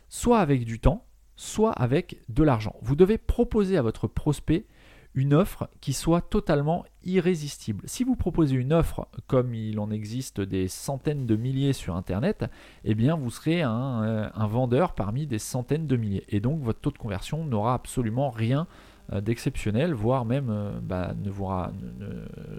Soit 0.09 0.39
avec 0.39 0.65
du 0.65 0.79
temps, 0.79 1.05
soit 1.35 1.73
avec 1.73 2.21
de 2.29 2.45
l'argent. 2.45 2.77
Vous 2.83 2.95
devez 2.95 3.19
proposer 3.19 3.77
à 3.77 3.83
votre 3.83 4.07
prospect 4.07 4.67
une 5.15 5.33
offre 5.33 5.69
qui 5.81 5.93
soit 5.93 6.21
totalement 6.21 6.85
irrésistible. 7.05 7.83
Si 7.87 8.03
vous 8.03 8.17
proposez 8.17 8.57
une 8.57 8.73
offre 8.73 9.09
comme 9.27 9.55
il 9.55 9.79
en 9.79 9.91
existe 9.91 10.41
des 10.41 10.67
centaines 10.67 11.27
de 11.27 11.37
milliers 11.37 11.73
sur 11.73 11.95
Internet, 11.95 12.47
eh 12.85 12.95
bien 12.95 13.17
vous 13.17 13.31
serez 13.31 13.63
un, 13.63 14.03
euh, 14.03 14.29
vendeur 14.47 14.95
parmi 14.95 15.27
des 15.27 15.39
centaines 15.39 15.87
de 15.87 15.97
milliers. 15.97 16.25
Et 16.29 16.41
donc 16.41 16.63
votre 16.63 16.81
taux 16.81 16.91
de 16.91 16.99
conversion 16.99 17.45
n'aura 17.45 17.75
absolument 17.75 18.31
rien 18.31 18.67
euh, 19.13 19.21
d'exceptionnel, 19.21 19.95
voire 19.95 20.25
même 20.25 20.51
euh, 20.51 20.81
bah, 20.83 21.15
ne, 21.17 21.31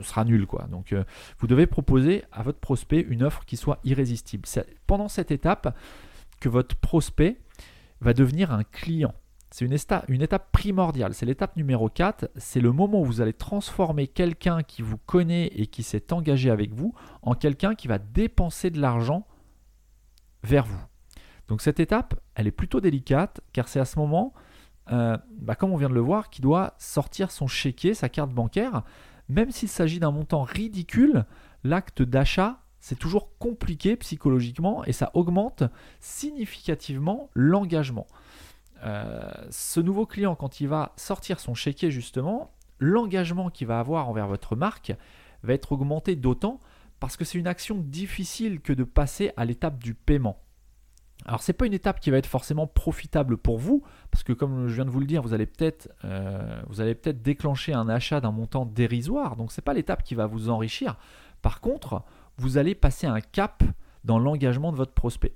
sera 0.02 0.24
nul. 0.24 0.48
Donc 0.70 0.96
vous 1.40 1.48
devez 1.48 1.68
proposer 1.68 2.24
à 2.32 2.42
votre 2.44 2.60
prospect 2.60 3.02
une 3.02 3.24
offre 3.24 3.44
qui 3.46 3.58
soit 3.58 3.80
irrésistible. 3.84 4.46
C'est 4.46 4.66
pendant 4.88 5.10
cette 5.10 5.32
étape 5.32 5.76
que 6.40 6.48
votre 6.48 6.76
prospect 6.78 7.38
va 8.00 8.14
devenir 8.14 8.52
un 8.52 8.64
client. 8.64 9.14
C'est 9.56 9.64
une, 9.64 10.22
étape 10.22 10.52
primordiale, 10.52 11.14
c'est 11.14 11.26
l'étape 11.26 11.56
numéro 11.56 11.88
4, 11.88 12.30
c'est 12.36 12.60
le 12.60 12.74
moment 12.74 13.00
où 13.00 13.06
vous 13.06 13.22
allez 13.22 13.32
transformer 13.32 14.06
quelqu'un 14.06 14.64
qui 14.64 14.82
vous 14.82 14.98
connaît 14.98 15.48
et 15.56 15.68
qui 15.68 15.82
s'est 15.82 16.12
engagé 16.12 16.50
avec 16.50 16.74
vous 16.74 16.94
en 17.22 17.36
quelqu'un 17.36 17.74
qui 17.74 17.88
va 17.88 17.98
dépenser 17.98 18.70
de 18.70 18.82
l'argent 18.82 19.26
vers 20.44 20.66
vous. 20.66 20.84
Donc 21.48 21.62
cette 21.62 21.80
étape, 21.80 22.20
elle 22.36 22.48
est 22.48 22.52
plutôt 22.52 22.82
délicate 22.82 23.40
car 23.54 23.70
c'est 23.70 23.80
à 23.80 23.86
ce 23.86 23.98
moment, 23.98 24.34
euh, 24.92 25.18
bah, 25.40 25.56
comme 25.56 25.72
on 25.72 25.78
vient 25.78 25.88
de 25.88 25.94
le 25.94 26.02
voir, 26.02 26.30
qu'il 26.30 26.44
doit 26.44 26.74
sortir 26.78 27.32
son 27.32 27.48
chéquier, 27.48 27.94
sa 27.94 28.10
carte 28.10 28.32
bancaire. 28.32 28.84
Même 29.30 29.52
s'il 29.52 29.70
s'agit 29.70 30.02
d'un 30.02 30.12
montant 30.12 30.44
ridicule, 30.44 31.24
l'acte 31.64 32.02
d'achat, 32.02 32.60
c'est 32.82 33.00
toujours 33.00 33.38
compliqué 33.38 33.96
psychologiquement 33.96 34.84
et 34.84 34.92
ça 34.92 35.12
augmente 35.14 35.64
significativement 36.02 37.30
l'engagement. 37.36 38.06
Euh, 38.86 39.32
ce 39.50 39.80
nouveau 39.80 40.06
client, 40.06 40.36
quand 40.36 40.62
il 40.62 40.68
va 40.68 40.94
sortir 40.96 41.40
son 41.40 41.54
chéquier 41.54 41.92
justement, 41.92 42.52
l'engagement 42.80 43.50
qu'il 43.50 43.68
va 43.68 43.80
avoir 43.80 44.10
envers 44.10 44.28
votre 44.28 44.56
marque 44.56 44.94
va 45.44 45.54
être 45.54 45.72
augmenté 45.72 46.16
d'autant 46.16 46.60
parce 47.00 47.18
que 47.18 47.26
c'est 47.26 47.38
une 47.38 47.48
action 47.48 47.78
difficile 47.78 48.62
que 48.62 48.74
de 48.74 48.84
passer 48.84 49.32
à 49.38 49.46
l'étape 49.46 49.80
du 49.80 49.94
paiement. 49.94 50.40
Alors 51.26 51.42
c'est 51.42 51.54
pas 51.54 51.66
une 51.66 51.74
étape 51.74 52.00
qui 52.00 52.12
va 52.12 52.18
être 52.18 52.28
forcément 52.28 52.68
profitable 52.68 53.38
pour 53.38 53.58
vous 53.58 53.84
parce 54.12 54.24
que 54.24 54.34
comme 54.34 54.68
je 54.68 54.76
viens 54.76 54.86
de 54.86 54.90
vous 54.90 55.00
le 55.00 55.08
dire, 55.08 55.22
vous 55.22 55.34
allez 55.34 55.46
peut-être 55.46 55.90
euh, 56.04 56.62
vous 56.68 56.82
allez 56.82 56.94
peut-être 56.94 57.22
déclencher 57.22 57.74
un 57.74 57.90
achat 57.90 58.22
d'un 58.22 58.32
montant 58.32 58.66
dérisoire. 58.66 59.36
Donc 59.36 59.52
c'est 59.52 59.64
pas 59.64 59.74
l'étape 59.74 60.04
qui 60.04 60.14
va 60.14 60.28
vous 60.28 60.50
enrichir. 60.50 60.98
Par 61.42 61.62
contre, 61.62 62.04
vous 62.38 62.58
allez 62.58 62.76
passer 62.76 63.08
un 63.08 63.22
cap 63.22 63.64
dans 64.04 64.20
l'engagement 64.20 64.72
de 64.72 64.78
votre 64.78 64.94
prospect. 64.94 65.34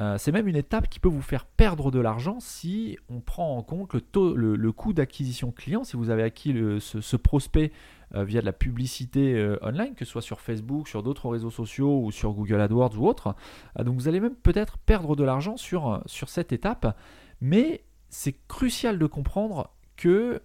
Euh, 0.00 0.16
c'est 0.18 0.32
même 0.32 0.48
une 0.48 0.56
étape 0.56 0.88
qui 0.88 1.00
peut 1.00 1.08
vous 1.08 1.22
faire 1.22 1.44
perdre 1.44 1.90
de 1.90 2.00
l'argent 2.00 2.40
si 2.40 2.98
on 3.10 3.20
prend 3.20 3.56
en 3.56 3.62
compte 3.62 3.94
le, 3.94 4.72
coût 4.72 4.92
d'acquisition 4.92 5.52
client. 5.52 5.84
Si 5.84 5.96
vous 5.96 6.10
avez 6.10 6.22
acquis 6.22 6.54
ce, 6.80 7.16
prospect 7.16 7.72
euh, 8.14 8.24
via 8.24 8.40
de 8.40 8.46
la 8.46 8.52
publicité 8.52 9.34
euh, 9.34 9.58
online, 9.62 9.94
que 9.94 10.04
ce 10.04 10.12
soit 10.12 10.22
sur 10.22 10.40
Facebook, 10.40 10.88
sur 10.88 11.02
d'autres 11.02 11.28
réseaux 11.28 11.50
sociaux 11.50 12.02
ou 12.04 12.10
sur 12.10 12.32
Google 12.32 12.60
AdWords 12.60 12.98
ou 12.98 13.06
autre, 13.06 13.34
donc 13.78 13.96
vous 13.96 14.08
allez 14.08 14.20
même 14.20 14.34
peut-être 14.34 14.78
perdre 14.78 15.14
de 15.14 15.24
l'argent 15.24 15.56
sur, 15.56 16.02
cette 16.06 16.52
étape. 16.52 16.96
Mais 17.40 17.84
c'est 18.08 18.36
crucial 18.48 18.98
de 18.98 19.06
comprendre 19.06 19.70
que 19.96 20.40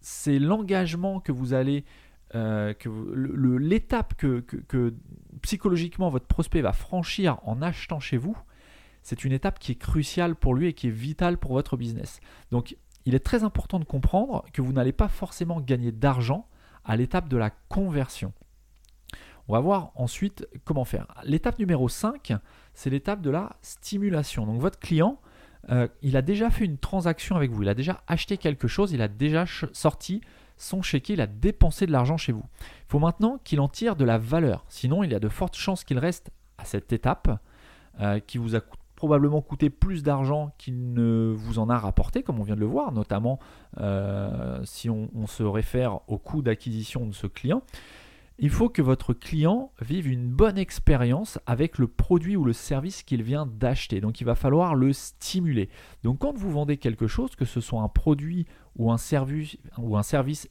c'est 0.00 0.38
l'engagement 0.38 1.20
que 1.20 1.30
vous 1.32 1.54
allez 1.54 1.84
que 2.32 3.58
l'étape 3.58 4.14
que, 4.14 4.44
psychologiquement 5.42 6.10
votre 6.10 6.26
prospect 6.26 6.60
va 6.60 6.72
franchir 6.72 7.38
en 7.44 7.62
achetant 7.62 8.00
chez 8.00 8.16
vous, 8.16 8.36
c'est 9.02 9.24
une 9.24 9.32
étape 9.32 9.58
qui 9.58 9.72
est 9.72 9.76
cruciale 9.76 10.34
pour 10.34 10.54
lui 10.54 10.68
et 10.68 10.72
qui 10.72 10.88
est 10.88 10.92
vitale 10.92 11.38
pour 11.38 11.52
votre 11.52 11.76
business. 11.76 12.20
Donc 12.50 12.76
il 13.06 13.14
est 13.14 13.24
très 13.24 13.44
important 13.44 13.78
de 13.78 13.84
comprendre 13.84 14.44
que 14.52 14.62
vous 14.62 14.72
n'allez 14.72 14.92
pas 14.92 15.08
forcément 15.08 15.60
gagner 15.60 15.92
d'argent 15.92 16.46
à 16.84 16.96
l'étape 16.96 17.28
de 17.28 17.36
la 17.36 17.50
conversion. 17.50 18.32
On 19.48 19.54
va 19.54 19.60
voir 19.60 19.92
ensuite 19.96 20.46
comment 20.64 20.84
faire. 20.84 21.06
L'étape 21.24 21.58
numéro 21.58 21.88
5, 21.88 22.34
c'est 22.74 22.90
l'étape 22.90 23.20
de 23.20 23.30
la 23.30 23.56
stimulation. 23.62 24.46
Donc 24.46 24.60
votre 24.60 24.78
client, 24.78 25.20
euh, 25.70 25.88
il 26.02 26.16
a 26.16 26.22
déjà 26.22 26.50
fait 26.50 26.64
une 26.64 26.78
transaction 26.78 27.36
avec 27.36 27.50
vous, 27.50 27.62
il 27.62 27.68
a 27.68 27.74
déjà 27.74 28.02
acheté 28.06 28.36
quelque 28.36 28.68
chose, 28.68 28.92
il 28.92 29.02
a 29.02 29.08
déjà 29.08 29.46
sorti 29.72 30.20
son 30.60 30.82
chéquier, 30.82 31.14
il 31.14 31.20
a 31.20 31.26
dépensé 31.26 31.86
de 31.86 31.92
l'argent 31.92 32.16
chez 32.16 32.32
vous. 32.32 32.44
Il 32.60 32.88
faut 32.88 32.98
maintenant 32.98 33.38
qu'il 33.44 33.60
en 33.60 33.68
tire 33.68 33.96
de 33.96 34.04
la 34.04 34.18
valeur. 34.18 34.64
Sinon, 34.68 35.02
il 35.02 35.10
y 35.10 35.14
a 35.14 35.20
de 35.20 35.28
fortes 35.28 35.56
chances 35.56 35.84
qu'il 35.84 35.98
reste 35.98 36.30
à 36.58 36.64
cette 36.64 36.92
étape 36.92 37.40
euh, 38.00 38.20
qui 38.20 38.38
vous 38.38 38.56
a 38.56 38.60
probablement 38.94 39.40
coûté 39.40 39.70
plus 39.70 40.02
d'argent 40.02 40.52
qu'il 40.58 40.92
ne 40.92 41.32
vous 41.34 41.58
en 41.58 41.70
a 41.70 41.78
rapporté, 41.78 42.22
comme 42.22 42.38
on 42.38 42.42
vient 42.42 42.54
de 42.54 42.60
le 42.60 42.66
voir, 42.66 42.92
notamment 42.92 43.38
euh, 43.78 44.60
si 44.64 44.90
on, 44.90 45.26
se 45.26 45.42
réfère 45.42 46.00
au 46.06 46.18
coût 46.18 46.42
d'acquisition 46.42 47.06
de 47.06 47.14
ce 47.14 47.26
client 47.26 47.62
il 48.42 48.48
faut 48.48 48.70
que 48.70 48.80
votre 48.80 49.12
client 49.12 49.70
vive 49.82 50.08
une 50.10 50.30
bonne 50.30 50.56
expérience 50.56 51.38
avec 51.44 51.76
le 51.76 51.86
produit 51.86 52.36
ou 52.36 52.44
le 52.44 52.54
service 52.54 53.02
qu'il 53.02 53.22
vient 53.22 53.44
d'acheter. 53.44 54.00
Donc 54.00 54.22
il 54.22 54.24
va 54.24 54.34
falloir 54.34 54.74
le 54.74 54.94
stimuler. 54.94 55.68
Donc 56.04 56.20
quand 56.20 56.36
vous 56.38 56.50
vendez 56.50 56.78
quelque 56.78 57.06
chose, 57.06 57.36
que 57.36 57.44
ce 57.44 57.60
soit 57.60 57.82
un 57.82 57.88
produit 57.88 58.46
ou 58.76 58.90
un 58.90 58.96
service, 58.96 59.58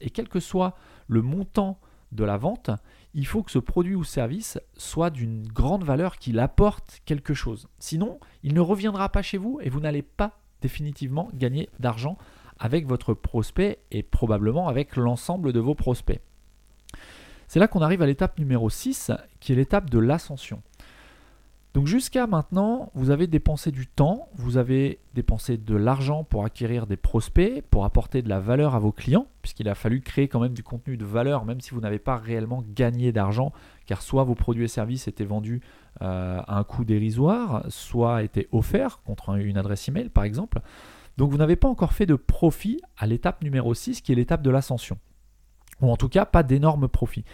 et 0.00 0.10
quel 0.10 0.28
que 0.28 0.38
soit 0.38 0.76
le 1.08 1.20
montant 1.20 1.80
de 2.12 2.22
la 2.22 2.36
vente, 2.36 2.70
il 3.12 3.26
faut 3.26 3.42
que 3.42 3.50
ce 3.50 3.58
produit 3.58 3.96
ou 3.96 4.04
service 4.04 4.60
soit 4.76 5.10
d'une 5.10 5.42
grande 5.48 5.82
valeur, 5.82 6.16
qu'il 6.16 6.38
apporte 6.38 7.00
quelque 7.06 7.34
chose. 7.34 7.66
Sinon, 7.80 8.20
il 8.44 8.54
ne 8.54 8.60
reviendra 8.60 9.08
pas 9.08 9.22
chez 9.22 9.36
vous 9.36 9.58
et 9.62 9.68
vous 9.68 9.80
n'allez 9.80 10.02
pas 10.02 10.38
définitivement 10.60 11.28
gagner 11.34 11.68
d'argent 11.80 12.18
avec 12.60 12.86
votre 12.86 13.14
prospect 13.14 13.80
et 13.90 14.04
probablement 14.04 14.68
avec 14.68 14.94
l'ensemble 14.94 15.52
de 15.52 15.58
vos 15.58 15.74
prospects. 15.74 16.20
C'est 17.50 17.58
là 17.58 17.66
qu'on 17.66 17.82
arrive 17.82 18.00
à 18.00 18.06
l'étape 18.06 18.38
numéro 18.38 18.70
6, 18.70 19.10
qui 19.40 19.50
est 19.50 19.56
l'étape 19.56 19.90
de 19.90 19.98
l'ascension. 19.98 20.62
Donc 21.74 21.88
jusqu'à 21.88 22.28
maintenant, 22.28 22.92
vous 22.94 23.10
avez 23.10 23.26
dépensé 23.26 23.72
du 23.72 23.88
temps, 23.88 24.28
vous 24.36 24.56
avez 24.56 25.00
dépensé 25.14 25.56
de 25.56 25.74
l'argent 25.74 26.22
pour 26.22 26.44
acquérir 26.44 26.86
des 26.86 26.96
prospects, 26.96 27.60
pour 27.68 27.84
apporter 27.84 28.22
de 28.22 28.28
la 28.28 28.38
valeur 28.38 28.76
à 28.76 28.78
vos 28.78 28.92
clients, 28.92 29.26
puisqu'il 29.42 29.68
a 29.68 29.74
fallu 29.74 30.00
créer 30.00 30.28
quand 30.28 30.38
même 30.38 30.52
du 30.52 30.62
contenu 30.62 30.96
de 30.96 31.04
valeur, 31.04 31.44
même 31.44 31.60
si 31.60 31.72
vous 31.72 31.80
n'avez 31.80 31.98
pas 31.98 32.18
réellement 32.18 32.62
gagné 32.72 33.10
d'argent, 33.10 33.50
car 33.84 34.00
soit 34.00 34.22
vos 34.22 34.36
produits 34.36 34.66
et 34.66 34.68
services 34.68 35.08
étaient 35.08 35.24
vendus 35.24 35.60
euh, 36.02 36.40
à 36.46 36.56
un 36.56 36.62
coût 36.62 36.84
dérisoire, 36.84 37.64
soit 37.66 38.22
étaient 38.22 38.46
offerts 38.52 39.02
contre 39.02 39.30
une 39.30 39.56
adresse 39.56 39.88
email 39.88 40.08
par 40.08 40.22
exemple. 40.22 40.60
Donc 41.16 41.32
vous 41.32 41.38
n'avez 41.38 41.56
pas 41.56 41.66
encore 41.66 41.94
fait 41.94 42.06
de 42.06 42.14
profit 42.14 42.80
à 42.96 43.08
l'étape 43.08 43.42
numéro 43.42 43.74
6, 43.74 44.02
qui 44.02 44.12
est 44.12 44.14
l'étape 44.14 44.42
de 44.42 44.50
l'ascension 44.50 45.00
ou 45.80 45.90
en 45.90 45.96
tout 45.96 46.08
cas 46.08 46.24
pas 46.24 46.42
d'énormes 46.42 46.88
profits. 46.88 47.24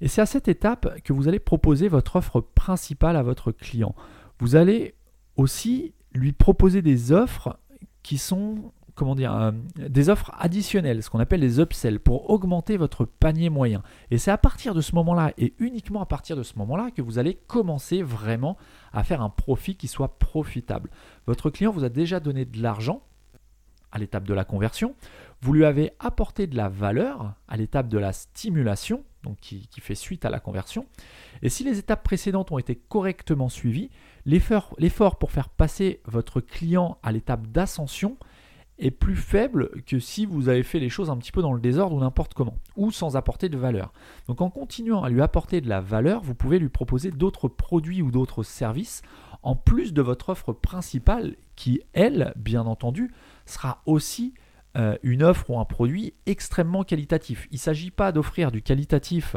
Et 0.00 0.08
c'est 0.08 0.20
à 0.20 0.26
cette 0.26 0.48
étape 0.48 1.02
que 1.02 1.12
vous 1.12 1.28
allez 1.28 1.40
proposer 1.40 1.88
votre 1.88 2.16
offre 2.16 2.40
principale 2.40 3.16
à 3.16 3.22
votre 3.22 3.52
client. 3.52 3.94
Vous 4.38 4.56
allez 4.56 4.94
aussi 5.36 5.94
lui 6.12 6.32
proposer 6.32 6.82
des 6.82 7.12
offres 7.12 7.58
qui 8.02 8.18
sont 8.18 8.72
comment 8.98 9.14
dire, 9.14 9.32
euh, 9.32 9.52
des 9.76 10.10
offres 10.10 10.32
additionnelles, 10.38 11.02
ce 11.02 11.08
qu'on 11.08 11.20
appelle 11.20 11.40
les 11.40 11.60
upsells, 11.60 12.00
pour 12.00 12.30
augmenter 12.30 12.76
votre 12.76 13.04
panier 13.04 13.48
moyen. 13.48 13.82
Et 14.10 14.18
c'est 14.18 14.32
à 14.32 14.38
partir 14.38 14.74
de 14.74 14.80
ce 14.80 14.94
moment-là, 14.96 15.32
et 15.38 15.54
uniquement 15.60 16.02
à 16.02 16.06
partir 16.06 16.36
de 16.36 16.42
ce 16.42 16.58
moment-là, 16.58 16.90
que 16.90 17.00
vous 17.00 17.18
allez 17.18 17.38
commencer 17.46 18.02
vraiment 18.02 18.56
à 18.92 19.04
faire 19.04 19.22
un 19.22 19.30
profit 19.30 19.76
qui 19.76 19.86
soit 19.86 20.18
profitable. 20.18 20.90
Votre 21.26 21.48
client 21.48 21.70
vous 21.70 21.84
a 21.84 21.88
déjà 21.88 22.18
donné 22.18 22.44
de 22.44 22.60
l'argent 22.60 23.02
à 23.92 23.98
l'étape 23.98 24.24
de 24.24 24.34
la 24.34 24.44
conversion. 24.44 24.94
Vous 25.40 25.52
lui 25.52 25.64
avez 25.64 25.92
apporté 26.00 26.46
de 26.46 26.56
la 26.56 26.68
valeur 26.68 27.34
à 27.46 27.56
l'étape 27.56 27.88
de 27.88 27.98
la 27.98 28.12
stimulation, 28.12 29.04
donc 29.22 29.38
qui, 29.40 29.68
fait 29.80 29.94
suite 29.94 30.24
à 30.24 30.30
la 30.30 30.40
conversion. 30.40 30.86
Et 31.42 31.48
si 31.48 31.64
les 31.64 31.78
étapes 31.78 32.02
précédentes 32.02 32.50
ont 32.50 32.58
été 32.58 32.76
correctement 32.76 33.48
suivies, 33.48 33.90
l'effort 34.26 35.18
pour 35.18 35.30
faire 35.30 35.48
passer 35.48 36.00
votre 36.06 36.40
client 36.40 36.98
à 37.02 37.12
l'étape 37.12 37.46
d'ascension 37.46 38.16
est 38.78 38.90
plus 38.90 39.16
faible 39.16 39.70
que 39.86 39.98
si 39.98 40.24
vous 40.24 40.48
avez 40.48 40.62
fait 40.62 40.78
les 40.78 40.88
choses 40.88 41.10
un 41.10 41.16
petit 41.16 41.32
peu 41.32 41.42
dans 41.42 41.52
le 41.52 41.60
désordre 41.60 41.96
ou 41.96 42.00
n'importe 42.00 42.34
comment, 42.34 42.56
ou 42.76 42.90
sans 42.90 43.16
apporter 43.16 43.48
de 43.48 43.58
valeur. 43.58 43.92
Donc 44.28 44.40
en 44.40 44.50
continuant 44.50 45.02
à 45.02 45.08
lui 45.08 45.20
apporter 45.20 45.60
de 45.60 45.68
la 45.68 45.80
valeur, 45.80 46.22
vous 46.22 46.34
pouvez 46.34 46.58
lui 46.58 46.68
proposer 46.68 47.10
d'autres 47.10 47.48
produits 47.48 48.02
ou 48.02 48.10
d'autres 48.10 48.42
services 48.42 49.02
en 49.42 49.56
plus 49.56 49.92
de 49.92 50.02
votre 50.02 50.30
offre 50.30 50.52
principale 50.52 51.36
qui, 51.56 51.80
elle, 51.92 52.32
bien 52.36 52.66
entendu, 52.66 53.12
sera 53.50 53.82
aussi 53.86 54.34
euh, 54.76 54.96
une 55.02 55.22
offre 55.22 55.50
ou 55.50 55.58
un 55.58 55.64
produit 55.64 56.14
extrêmement 56.26 56.84
qualitatif. 56.84 57.48
Il 57.50 57.54
ne 57.54 57.60
s'agit 57.60 57.90
pas 57.90 58.12
d'offrir 58.12 58.52
du 58.52 58.62
qualitatif 58.62 59.36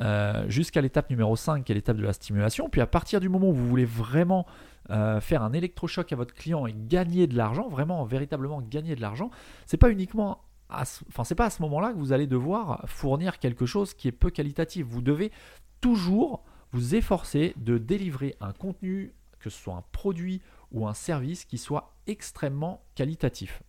euh, 0.00 0.44
jusqu'à 0.48 0.80
l'étape 0.80 1.10
numéro 1.10 1.36
5, 1.36 1.64
qui 1.64 1.72
est 1.72 1.74
l'étape 1.74 1.98
de 1.98 2.02
la 2.02 2.12
stimulation. 2.12 2.68
Puis 2.70 2.80
à 2.80 2.86
partir 2.86 3.20
du 3.20 3.28
moment 3.28 3.48
où 3.48 3.52
vous 3.52 3.68
voulez 3.68 3.84
vraiment 3.84 4.46
euh, 4.90 5.20
faire 5.20 5.42
un 5.42 5.52
électrochoc 5.52 6.12
à 6.12 6.16
votre 6.16 6.34
client 6.34 6.66
et 6.66 6.74
gagner 6.74 7.26
de 7.26 7.36
l'argent, 7.36 7.68
vraiment 7.68 8.04
véritablement 8.04 8.62
gagner 8.62 8.96
de 8.96 9.00
l'argent, 9.00 9.30
pas 9.78 9.90
uniquement 9.90 10.42
enfin 10.70 11.24
c'est 11.24 11.34
pas 11.34 11.46
à 11.46 11.50
ce 11.50 11.60
moment-là 11.62 11.92
que 11.92 11.98
vous 11.98 12.12
allez 12.12 12.26
devoir 12.26 12.82
fournir 12.86 13.38
quelque 13.38 13.66
chose 13.66 13.92
qui 13.92 14.08
est 14.08 14.12
peu 14.12 14.30
qualitatif. 14.30 14.86
Vous 14.86 15.02
devez 15.02 15.30
toujours 15.82 16.44
vous 16.72 16.94
efforcer 16.94 17.52
de 17.58 17.76
délivrer 17.76 18.34
un 18.40 18.52
contenu, 18.52 19.12
que 19.38 19.50
ce 19.50 19.62
soit 19.62 19.74
un 19.74 19.84
produit 19.92 20.40
ou 20.70 20.88
un 20.88 20.94
service 20.94 21.44
qui 21.44 21.58
soit 21.58 21.91
extrêmement 22.06 22.84
qualitatif. 22.94 23.62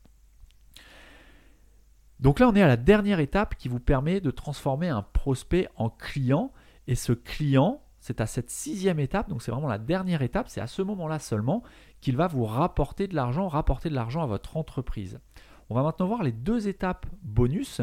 Donc 2.19 2.39
là, 2.39 2.47
on 2.47 2.55
est 2.55 2.61
à 2.61 2.67
la 2.67 2.77
dernière 2.77 3.19
étape 3.19 3.55
qui 3.55 3.67
vous 3.67 3.79
permet 3.79 4.21
de 4.21 4.31
transformer 4.31 4.89
un 4.89 5.01
prospect 5.01 5.67
en 5.75 5.89
client. 5.89 6.53
Et 6.87 6.95
ce 6.95 7.11
client, 7.11 7.81
c'est 7.99 8.21
à 8.21 8.27
cette 8.27 8.49
sixième 8.49 8.99
étape, 8.99 9.29
donc 9.29 9.41
c'est 9.41 9.51
vraiment 9.51 9.69
la 9.69 9.77
dernière 9.77 10.21
étape, 10.21 10.49
c'est 10.49 10.59
à 10.59 10.67
ce 10.67 10.81
moment-là 10.81 11.19
seulement 11.19 11.63
qu'il 12.01 12.17
va 12.17 12.27
vous 12.27 12.43
rapporter 12.43 13.07
de 13.07 13.15
l'argent, 13.15 13.47
rapporter 13.47 13.89
de 13.89 13.95
l'argent 13.95 14.21
à 14.21 14.25
votre 14.25 14.57
entreprise. 14.57 15.19
On 15.69 15.75
va 15.75 15.83
maintenant 15.83 16.07
voir 16.07 16.23
les 16.23 16.33
deux 16.33 16.67
étapes 16.67 17.05
bonus 17.21 17.81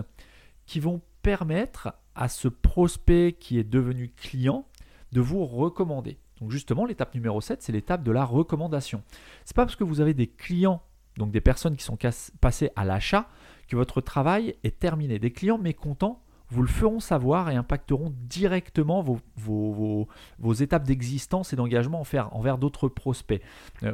qui 0.67 0.79
vont 0.79 1.01
permettre 1.23 1.95
à 2.15 2.29
ce 2.29 2.49
prospect 2.49 3.33
qui 3.33 3.59
est 3.59 3.65
devenu 3.65 4.11
client 4.11 4.67
de 5.13 5.21
vous 5.21 5.45
recommander. 5.47 6.19
Donc 6.41 6.51
justement, 6.51 6.87
l'étape 6.87 7.15
numéro 7.15 7.41
7, 7.41 7.63
c'est 7.63 7.73
l'étape 7.73 8.03
de 8.03 8.13
la 8.13 8.25
recommandation. 8.25 9.03
Ce 9.45 9.53
n'est 9.53 9.55
pas 9.55 9.65
parce 9.65 9.77
que 9.77 9.85
vous 9.85 10.01
avez 10.01 10.15
des 10.15 10.27
clients, 10.27 10.83
donc 11.17 11.31
des 11.31 11.41
personnes 11.41 11.77
qui 11.77 11.85
sont 11.85 11.99
passées 12.41 12.71
à 12.77 12.85
l'achat, 12.85 13.29
que 13.69 13.77
votre 13.77 14.01
travail 14.01 14.57
est 14.65 14.79
terminé. 14.79 15.19
Des 15.19 15.33
clients 15.33 15.59
mécontents 15.59 16.23
vous 16.51 16.63
le 16.63 16.69
feront 16.69 17.01
savoir 17.01 17.49
et 17.51 17.57
impacteront 17.57 18.13
directement 18.29 19.03
vos, 19.37 20.55
étapes 20.55 20.85
d'existence 20.85 21.53
et 21.53 21.57
d'engagement 21.57 22.03
envers, 22.33 22.59
d'autres 22.59 22.89
prospects. 22.89 23.41
Euh, 23.85 23.93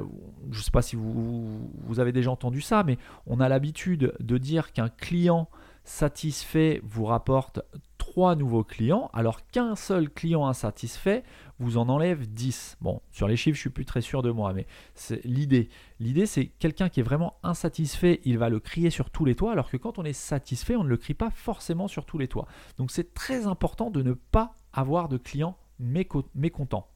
je 0.51 0.59
ne 0.59 0.63
sais 0.63 0.71
pas 0.71 0.83
si 0.83 0.97
vous, 0.97 1.61
avez 1.99 2.13
déjà 2.13 2.31
entendu 2.31 2.61
ça, 2.61 2.83
mais 2.83 2.99
on 3.27 3.41
a 3.41 3.49
l'habitude 3.49 4.15
de 4.19 4.39
dire 4.39 4.73
qu'un 4.73 4.89
client 4.89 5.49
satisfait 5.85 6.81
vous 6.83 7.05
rapporte 7.05 7.61
trois 7.99 8.35
nouveaux 8.35 8.65
clients, 8.65 9.11
alors 9.13 9.47
qu'un 9.49 9.77
seul 9.77 10.11
client 10.11 10.47
insatisfait 10.47 11.23
vous 11.59 11.79
en 11.79 11.89
enlève 11.89 12.27
10. 12.27 12.79
Bon, 12.81 13.01
sur 13.11 13.29
les 13.29 13.37
chiffres, 13.37 13.57
je 13.57 13.61
suis 13.61 13.71
plus 13.71 13.85
très 13.85 14.01
sûr 14.01 14.23
de 14.23 14.31
moi, 14.31 14.53
mais 14.53 14.67
c'est 14.95 15.25
l'idée. 15.25 15.69
L'idée, 16.01 16.27
c'est 16.27 16.47
quelqu'un 16.47 16.89
qui 16.89 17.01
est 17.01 17.03
vraiment 17.03 17.39
insatisfait, 17.43 18.21
il 18.25 18.39
va 18.39 18.49
le 18.49 18.61
crier 18.61 18.91
sur 18.91 19.11
tous 19.11 19.25
les 19.25 19.35
toits, 19.35 19.53
alors 19.53 19.71
que 19.71 19.77
quand 19.77 19.99
on 19.99 20.05
est 20.05 20.13
satisfait, 20.13 20.77
on 20.77 20.85
ne 20.85 20.89
le 20.89 20.97
crie 20.97 21.15
pas 21.15 21.31
forcément 21.31 21.89
sur 21.89 22.05
tous 22.05 22.19
les 22.19 22.29
toits. 22.29 22.47
Donc 22.77 22.91
c'est 22.91 23.15
très 23.15 23.47
important 23.47 23.91
de 23.91 24.03
ne 24.03 24.13
pas 24.13 24.55
avoir 24.73 25.09
de 25.09 25.17
clients 25.17 25.57
mécontents. 25.79 26.89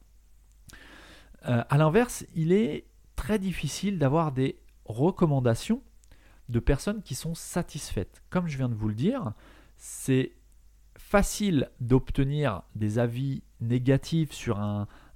Euh, 1.47 1.63
à 1.69 1.77
l'inverse, 1.77 2.25
il 2.35 2.51
est 2.51 2.85
très 3.15 3.39
difficile 3.39 3.97
d'avoir 3.97 4.31
des 4.31 4.59
recommandations 4.85 5.81
de 6.49 6.59
personnes 6.59 7.01
qui 7.01 7.15
sont 7.15 7.33
satisfaites. 7.33 8.21
Comme 8.29 8.47
je 8.47 8.57
viens 8.57 8.69
de 8.69 8.75
vous 8.75 8.87
le 8.87 8.93
dire, 8.93 9.33
c'est 9.77 10.33
facile 11.11 11.69
d'obtenir 11.81 12.61
des 12.75 12.97
avis 12.97 13.43
négatifs 13.59 14.31
sur 14.31 14.57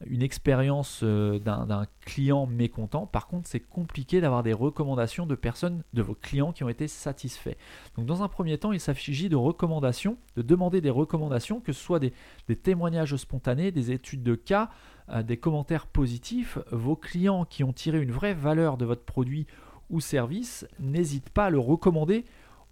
une 0.06 0.22
expérience 0.22 1.02
euh, 1.04 1.40
d'un 1.40 1.86
client 2.02 2.48
mécontent. 2.48 3.06
Par 3.08 3.28
contre, 3.28 3.48
c'est 3.48 3.62
compliqué 3.62 4.20
d'avoir 4.20 4.44
des 4.44 4.52
recommandations 4.52 5.26
de 5.26 5.36
personnes, 5.36 5.84
de 5.94 6.02
vos 6.02 6.14
clients 6.14 6.52
qui 6.52 6.64
ont 6.64 6.70
été 6.70 6.88
satisfaits. 6.88 7.56
Donc, 7.96 8.06
dans 8.06 8.24
un 8.24 8.28
premier 8.28 8.58
temps, 8.58 8.74
il 8.74 8.80
s'agit 8.82 9.30
de 9.30 9.38
recommandations, 9.38 10.18
de 10.36 10.42
demander 10.42 10.82
des 10.82 10.90
recommandations, 10.90 11.62
que 11.62 11.72
ce 11.72 11.82
soit 11.82 12.00
des, 12.00 12.12
témoignages 12.62 13.16
spontanés, 13.16 13.72
des 13.72 13.92
études 13.92 14.24
de 14.24 14.36
cas, 14.36 14.70
euh, 15.10 15.24
des 15.24 15.38
commentaires 15.38 15.88
positifs. 15.88 16.58
Vos 16.72 16.98
clients 16.98 17.46
qui 17.46 17.64
ont 17.64 17.74
tiré 17.74 18.02
une 18.02 18.12
vraie 18.12 18.34
valeur 18.34 18.78
de 18.78 18.86
votre 18.86 19.04
produit 19.04 19.48
ou 19.90 20.02
service, 20.02 20.68
n'hésitent 20.80 21.30
pas 21.30 21.46
à 21.46 21.50
le 21.50 21.60
recommander 21.60 22.26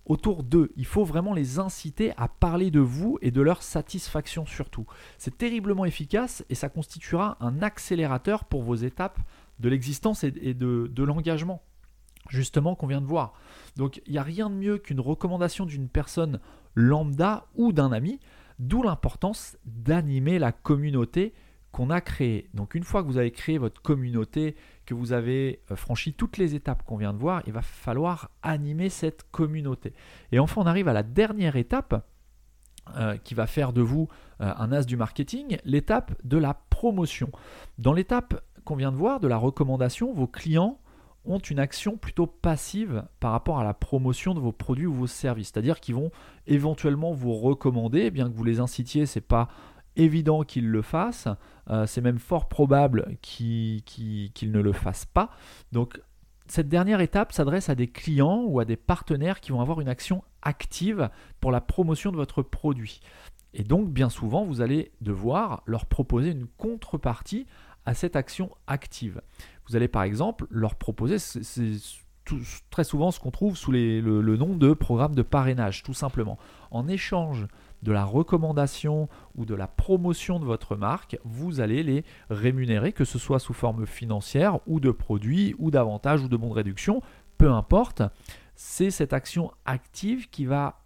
autour 0.05 0.43
d'eux. 0.43 0.71
Il 0.75 0.85
faut 0.85 1.05
vraiment 1.05 1.33
les 1.33 1.59
inciter 1.59 2.13
à 2.17 2.27
parler 2.27 2.71
de 2.71 2.79
vous 2.79 3.17
et 3.21 3.31
de 3.31 3.41
leur 3.41 3.63
satisfaction 3.63 4.45
surtout. 4.45 4.85
C'est 5.17 5.37
terriblement 5.37 5.85
efficace 5.85 6.43
et 6.49 6.55
ça 6.55 6.69
constituera 6.69 7.37
un 7.39 7.61
accélérateur 7.61 8.45
pour 8.45 8.63
vos 8.63 8.75
étapes 8.75 9.19
de 9.59 9.69
l'existence 9.69 10.23
et 10.23 10.31
de, 10.31 11.03
l'engagement, 11.03 11.61
justement, 12.29 12.75
qu'on 12.75 12.87
vient 12.87 13.01
de 13.01 13.05
voir. 13.05 13.33
Donc 13.77 14.01
il 14.05 14.13
n'y 14.13 14.17
a 14.17 14.23
rien 14.23 14.49
de 14.49 14.55
mieux 14.55 14.77
qu'une 14.77 14.99
recommandation 14.99 15.65
d'une 15.65 15.87
personne 15.87 16.39
lambda 16.75 17.45
ou 17.55 17.71
d'un 17.71 17.91
ami, 17.91 18.19
d'où 18.59 18.83
l'importance 18.83 19.57
d'animer 19.65 20.39
la 20.39 20.51
communauté 20.51 21.33
qu'on 21.71 21.89
a 21.89 22.01
créée. 22.01 22.49
Donc 22.53 22.75
une 22.75 22.83
fois 22.83 23.03
que 23.03 23.07
vous 23.07 23.17
avez 23.17 23.31
créé 23.31 23.57
votre 23.57 23.81
communauté, 23.81 24.55
que 24.85 24.93
vous 24.93 25.13
avez 25.13 25.61
euh, 25.71 25.75
franchi 25.75 26.13
toutes 26.13 26.37
les 26.37 26.55
étapes 26.55 26.83
qu'on 26.83 26.97
vient 26.97 27.13
de 27.13 27.19
voir, 27.19 27.41
il 27.45 27.53
va 27.53 27.61
falloir 27.61 28.29
animer 28.41 28.89
cette 28.89 29.23
communauté. 29.31 29.93
Et 30.31 30.39
enfin, 30.39 30.61
on 30.61 30.65
arrive 30.65 30.87
à 30.87 30.93
la 30.93 31.03
dernière 31.03 31.55
étape 31.55 32.05
euh, 32.97 33.15
qui 33.17 33.33
va 33.33 33.47
faire 33.47 33.71
de 33.71 33.81
vous 33.81 34.09
euh, 34.41 34.51
un 34.57 34.71
as 34.73 34.83
du 34.83 34.97
marketing, 34.97 35.57
l'étape 35.63 36.11
de 36.25 36.37
la 36.37 36.53
promotion. 36.53 37.29
Dans 37.77 37.93
l'étape 37.93 38.43
qu'on 38.65 38.75
vient 38.75 38.91
de 38.91 38.97
voir, 38.97 39.19
de 39.19 39.27
la 39.27 39.37
recommandation, 39.37 40.13
vos 40.13 40.27
clients 40.27 40.79
ont 41.25 41.39
une 41.39 41.59
action 41.59 41.95
plutôt 41.95 42.27
passive 42.27 43.05
par 43.21 43.31
rapport 43.31 43.59
à 43.59 43.63
la 43.63 43.73
promotion 43.73 44.33
de 44.33 44.41
vos 44.41 44.51
produits 44.51 44.85
ou 44.85 44.93
vos 44.93 45.07
services. 45.07 45.51
C'est-à-dire 45.53 45.79
qu'ils 45.79 45.95
vont 45.95 46.11
éventuellement 46.45 47.13
vous 47.13 47.33
recommander, 47.33 48.11
bien 48.11 48.29
que 48.29 48.35
vous 48.35 48.43
les 48.43 48.59
incitiez, 48.59 49.05
c'est 49.05 49.21
pas 49.21 49.47
évident 49.95 50.43
qu'ils 50.43 50.69
le 50.69 50.81
fassent, 50.81 51.27
euh, 51.69 51.85
c'est 51.85 52.01
même 52.01 52.19
fort 52.19 52.47
probable 52.47 53.15
qu'ils 53.21 53.81
ne 54.43 54.59
le 54.59 54.73
fassent 54.73 55.05
pas. 55.05 55.29
Donc 55.71 56.01
cette 56.47 56.69
dernière 56.69 57.01
étape 57.01 57.31
s'adresse 57.31 57.69
à 57.69 57.75
des 57.75 57.87
clients 57.87 58.43
ou 58.45 58.59
à 58.59 58.65
des 58.65 58.75
partenaires 58.75 59.39
qui 59.39 59.51
vont 59.51 59.61
avoir 59.61 59.79
une 59.79 59.87
action 59.87 60.23
active 60.41 61.09
pour 61.39 61.51
la 61.51 61.61
promotion 61.61 62.11
de 62.11 62.17
votre 62.17 62.41
produit. 62.41 63.01
Et 63.53 63.63
donc 63.63 63.89
bien 63.89 64.09
souvent, 64.09 64.43
vous 64.43 64.61
allez 64.61 64.91
devoir 65.01 65.63
leur 65.65 65.85
proposer 65.85 66.31
une 66.31 66.47
contrepartie 66.57 67.45
à 67.85 67.93
cette 67.93 68.15
action 68.15 68.49
active. 68.67 69.21
Vous 69.67 69.75
allez 69.75 69.87
par 69.87 70.03
exemple 70.03 70.47
leur 70.49 70.75
proposer, 70.75 71.19
c'est 71.19 71.71
très 72.69 72.83
souvent 72.83 73.11
ce 73.11 73.19
qu'on 73.19 73.31
trouve 73.31 73.57
sous 73.57 73.71
le 73.71 74.37
nom 74.37 74.55
de 74.55 74.73
programme 74.73 75.15
de 75.15 75.21
parrainage, 75.21 75.83
tout 75.83 75.93
simplement. 75.93 76.37
En 76.71 76.87
échange 76.87 77.47
de 77.83 77.91
la 77.91 78.05
recommandation 78.05 79.09
ou 79.35 79.45
de 79.45 79.53
la 79.53 79.67
promotion 79.67 80.39
de 80.39 80.45
votre 80.45 80.75
marque, 80.75 81.19
vous 81.23 81.59
allez 81.59 81.83
les 81.83 82.03
rémunérer, 82.29 82.93
que 82.93 83.05
ce 83.05 83.19
soit 83.19 83.39
sous 83.39 83.53
forme 83.53 83.85
financière 83.85 84.59
ou 84.65 84.79
de 84.79 84.89
produits 84.89 85.53
ou 85.59 85.69
d'avantages 85.69 86.23
ou 86.23 86.29
de 86.29 86.37
bons 86.37 86.49
de 86.49 86.53
réduction, 86.53 87.01
peu 87.37 87.51
importe. 87.51 88.01
C'est 88.55 88.89
cette 88.89 89.13
action 89.13 89.51
active 89.65 90.29
qui 90.29 90.45
va, 90.45 90.79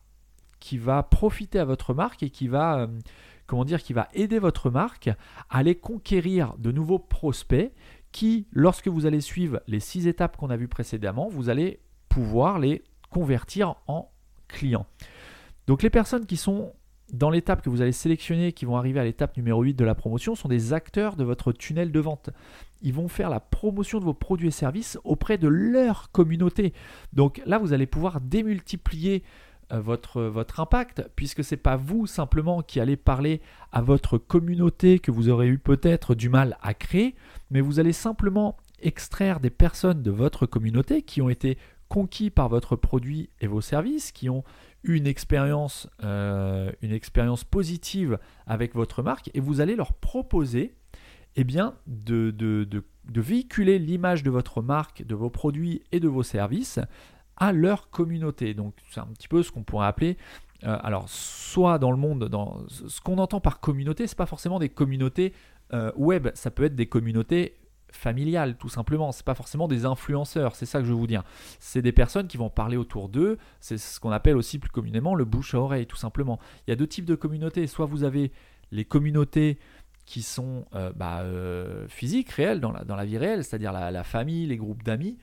profiter 1.12 1.60
à 1.60 1.66
votre 1.66 1.94
marque 1.94 2.24
et 2.24 2.32
qui 2.32 2.48
va, 2.48 2.80
euh, 2.80 2.88
comment 3.46 3.64
dire, 3.64 3.84
qui 3.84 3.94
va 3.94 4.08
aider 4.14 4.40
votre 4.40 4.72
marque 4.72 5.08
à 5.50 5.60
aller 5.60 5.76
conquérir 5.76 6.56
de 6.58 6.72
nouveaux 6.72 7.00
prospects 7.00 7.72
qui, 8.12 8.48
lorsque 8.52 8.88
vous 8.88 9.06
allez 9.06 9.22
suivre 9.22 9.62
les 9.68 9.80
six 9.80 10.08
étapes 10.08 10.38
qu'on 10.38 10.50
a 10.50 10.58
vues 10.58 10.68
précédemment, 10.68 11.30
vous 11.30 11.50
allez 11.50 11.80
pouvoir 12.10 12.58
les 12.58 12.84
convertir 13.12 13.76
en 13.86 14.10
clients. 14.48 14.88
Donc 15.68 15.84
les 15.84 15.90
personnes 15.90 16.26
qui 16.26 16.38
sont 16.38 16.74
dans 17.14 17.30
l'étape 17.30 17.62
que 17.62 17.70
vous 17.70 17.82
allez 17.82 17.92
sélectionner, 17.92 18.52
qui 18.52 18.66
vont 18.66 18.78
arriver 18.78 19.00
à 19.00 19.04
l'étape 19.04 19.38
numéro 19.38 19.62
8 19.62 19.76
de 19.76 19.86
la 19.86 19.96
promotion, 19.96 20.36
sont 20.36 20.50
des 20.50 20.74
acteurs 20.74 21.16
de 21.16 21.24
votre 21.24 21.52
tunnel 21.52 21.92
de 21.92 22.00
vente. 22.00 22.30
Ils 22.82 22.94
vont 22.94 23.08
faire 23.08 23.30
la 23.30 23.40
promotion 23.40 24.00
de 24.00 24.06
vos 24.06 24.14
produits 24.14 24.50
et 24.50 24.52
services 24.52 24.98
auprès 25.04 25.38
de 25.38 25.48
leur 25.48 26.12
communauté. 26.12 26.74
Donc 27.14 27.42
là, 27.46 27.58
vous 27.58 27.74
allez 27.74 27.86
pouvoir 27.86 28.20
démultiplier 28.20 29.24
euh, 29.72 29.80
votre, 29.80 30.22
votre 30.22 30.60
impact, 30.60 31.10
puisque 31.16 31.44
ce 31.44 31.56
n'est 31.56 31.62
pas 31.62 31.78
vous 31.78 32.08
simplement 32.08 32.62
qui 32.62 32.80
allez 32.80 32.98
parler 32.98 33.42
à 33.72 33.82
votre 33.82 34.18
communauté 34.18 35.00
que 35.00 35.12
vous 35.12 35.30
aurez 35.30 35.48
eu 35.48 35.60
peut-être 35.60 36.14
du 36.14 36.30
mal 36.30 36.58
à 36.62 36.74
créer, 36.74 37.16
mais 37.52 37.62
vous 37.62 37.80
allez 37.80 37.94
simplement 37.94 38.58
extraire 38.82 39.40
des 39.40 39.50
personnes 39.50 40.04
de 40.04 40.12
votre 40.12 40.46
communauté 40.46 41.02
qui 41.02 41.22
ont 41.22 41.30
été 41.30 41.58
conquis 41.90 42.30
par 42.30 42.50
votre 42.50 42.76
produit 42.76 43.30
et 43.40 43.48
vos 43.48 43.62
services, 43.62 44.12
qui 44.12 44.30
ont 44.30 44.44
une 44.84 45.08
expérience, 45.08 45.90
euh, 46.04 46.72
une 46.82 46.92
expérience 46.92 47.44
positive 47.44 48.20
avec 48.46 48.76
votre 48.76 49.04
marque 49.04 49.30
et 49.34 49.40
vous 49.40 49.62
allez 49.62 49.76
leur 49.76 49.94
proposer 49.94 50.76
eh 51.36 51.44
de, 51.44 52.32
de, 52.32 52.84
véhiculer 53.14 53.78
l'image 53.78 54.24
de 54.24 54.32
votre 54.32 54.62
marque, 54.62 55.06
de 55.06 55.14
vos 55.14 55.30
produits 55.30 55.84
et 55.92 56.00
de 56.00 56.08
vos 56.08 56.24
services 56.24 56.80
à 57.36 57.52
leur 57.52 57.90
communauté. 57.92 58.56
Donc 58.56 58.74
c'est 58.90 59.00
un 59.00 59.08
petit 59.08 59.28
peu 59.28 59.44
ce 59.44 59.52
qu'on 59.52 59.64
pourrait 59.64 59.88
appeler 59.88 60.18
euh, 60.64 60.78
alors, 60.82 61.08
soit 61.08 61.78
dans 61.78 61.92
le 61.92 61.98
monde, 61.98 62.26
dans 62.26 62.68
ce 62.68 63.00
qu'on 63.02 63.18
entend 63.20 63.40
par 63.40 63.60
communauté, 63.60 64.08
c'est 64.08 64.18
pas 64.18 64.26
forcément 64.26 64.60
des 64.60 64.70
communautés 64.70 65.34
euh, 65.74 65.92
web, 65.96 66.30
ça 66.34 66.50
peut 66.50 66.64
être 66.64 66.76
des 66.76 66.88
communautés 66.88 67.58
familiale, 67.92 68.58
tout 68.58 68.70
simplement. 68.70 69.12
C'est 69.12 69.26
pas 69.26 69.36
forcément 69.36 69.68
des 69.68 69.86
influenceurs, 69.86 70.56
c'est 70.56 70.66
ça 70.66 70.80
que 70.80 70.86
je 70.86 70.92
veux 70.92 70.98
vous 70.98 71.08
dire. 71.08 71.24
C'est 71.60 71.82
des 71.82 71.92
personnes 71.92 72.28
qui 72.28 72.38
vont 72.38 72.50
parler 72.50 72.78
autour 72.78 73.10
d'eux. 73.10 73.38
C'est 73.60 73.78
ce 73.78 74.00
qu'on 74.00 74.12
appelle 74.12 74.36
aussi 74.36 74.60
plus 74.60 74.70
communément 74.70 75.16
le 75.16 75.26
bouche 75.26 75.54
à 75.54 75.60
oreille, 75.60 75.86
tout 75.86 75.98
simplement. 75.98 76.40
Il 76.68 76.72
y 76.72 76.74
a 76.74 76.76
deux 76.76 76.88
types 76.88 77.06
de 77.06 77.16
communautés. 77.16 77.68
Soit 77.68 77.86
vous 77.86 78.04
avez 78.04 78.32
les 78.72 78.86
communautés 78.86 79.60
qui 80.06 80.22
sont 80.22 80.66
euh, 80.74 80.92
bah, 80.96 81.20
euh, 81.22 81.86
physiques, 81.90 82.30
réelles, 82.30 82.62
dans 82.62 82.72
la, 82.72 83.06
vie 83.06 83.18
réelle, 83.18 83.44
c'est-à-dire 83.44 83.74
la, 83.74 84.04
famille, 84.04 84.46
les 84.48 84.58
groupes 84.58 84.84
d'amis. 84.84 85.18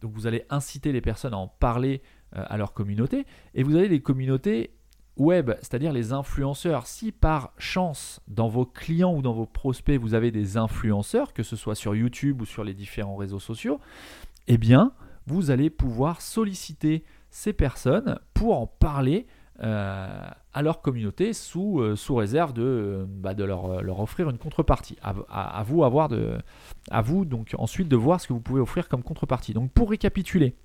Donc 0.00 0.12
vous 0.12 0.26
allez 0.26 0.44
inciter 0.50 0.92
les 0.92 1.00
personnes 1.00 1.34
à 1.34 1.38
en 1.38 1.48
parler 1.48 2.02
euh, 2.36 2.42
à 2.46 2.56
leur 2.56 2.72
communauté. 2.72 3.26
Et 3.54 3.62
vous 3.62 3.76
avez 3.76 3.88
les 3.88 4.00
communautés 4.00 4.74
web, 5.16 5.52
c'est-à-dire 5.60 5.92
les 5.92 6.12
influenceurs. 6.12 6.86
Si 6.86 7.12
par 7.12 7.52
chance, 7.58 8.20
dans 8.28 8.48
vos 8.48 8.66
clients 8.66 9.14
ou 9.14 9.22
dans 9.22 9.32
vos 9.32 9.46
prospects, 9.46 10.00
vous 10.00 10.14
avez 10.14 10.30
des 10.30 10.56
influenceurs, 10.56 11.32
que 11.32 11.42
ce 11.42 11.56
soit 11.56 11.74
sur 11.74 11.94
YouTube 11.94 12.40
ou 12.42 12.44
sur 12.44 12.64
les 12.64 12.74
différents 12.74 13.16
réseaux 13.16 13.40
sociaux, 13.40 13.80
eh 14.46 14.58
bien, 14.58 14.92
vous 15.26 15.50
allez 15.50 15.70
pouvoir 15.70 16.20
solliciter 16.20 17.04
ces 17.30 17.52
personnes 17.52 18.18
pour 18.34 18.58
en 18.58 18.66
parler 18.66 19.26
euh, 19.62 20.28
à 20.52 20.62
leur 20.62 20.82
communauté 20.82 21.32
sous, 21.32 21.80
euh, 21.80 21.94
réserve 22.10 22.52
de, 22.52 22.62
euh, 22.62 23.04
bah, 23.08 23.34
leur, 23.34 24.00
offrir 24.00 24.28
une 24.28 24.38
contrepartie. 24.38 24.96
À, 25.02 25.14
à, 25.30 25.62
vous 25.62 25.84
avoir 25.84 26.08
de, 26.08 26.38
à 26.90 27.02
vous 27.02 27.24
donc 27.24 27.54
ensuite 27.58 27.88
de 27.88 27.96
voir 27.96 28.20
ce 28.20 28.28
que 28.28 28.32
vous 28.32 28.40
pouvez 28.40 28.60
offrir 28.60 28.88
comme 28.88 29.02
contrepartie. 29.02 29.54
Donc 29.54 29.70
pour 29.70 29.90
récapituler, 29.90 30.56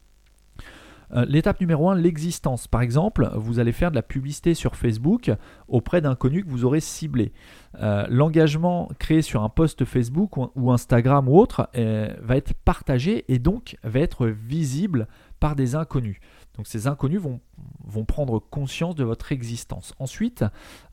euh, 1.13 1.25
l'étape 1.27 1.59
numéro 1.59 1.89
1, 1.89 1.95
l'existence. 1.95 2.67
Par 2.67 2.81
exemple, 2.81 3.29
vous 3.35 3.59
allez 3.59 3.71
faire 3.71 3.91
de 3.91 3.95
la 3.95 4.01
publicité 4.01 4.53
sur 4.53 4.75
Facebook 4.75 5.31
auprès 5.67 6.01
d'inconnus 6.01 6.43
que 6.43 6.49
vous 6.49 6.65
aurez 6.65 6.79
ciblés. 6.79 7.31
Euh, 7.79 8.05
l'engagement 8.09 8.89
créé 8.99 9.21
sur 9.21 9.43
un 9.43 9.49
post 9.49 9.85
Facebook 9.85 10.37
ou 10.55 10.71
Instagram 10.71 11.27
ou 11.27 11.37
autre 11.37 11.69
euh, 11.75 12.13
va 12.21 12.37
être 12.37 12.53
partagé 12.53 13.25
et 13.31 13.39
donc 13.39 13.77
va 13.83 13.99
être 13.99 14.27
visible 14.27 15.07
par 15.39 15.55
des 15.55 15.75
inconnus. 15.75 16.19
Donc 16.57 16.67
ces 16.67 16.87
inconnus 16.87 17.21
vont, 17.21 17.39
vont 17.85 18.05
prendre 18.05 18.39
conscience 18.39 18.95
de 18.95 19.03
votre 19.03 19.31
existence. 19.31 19.93
Ensuite, 19.99 20.43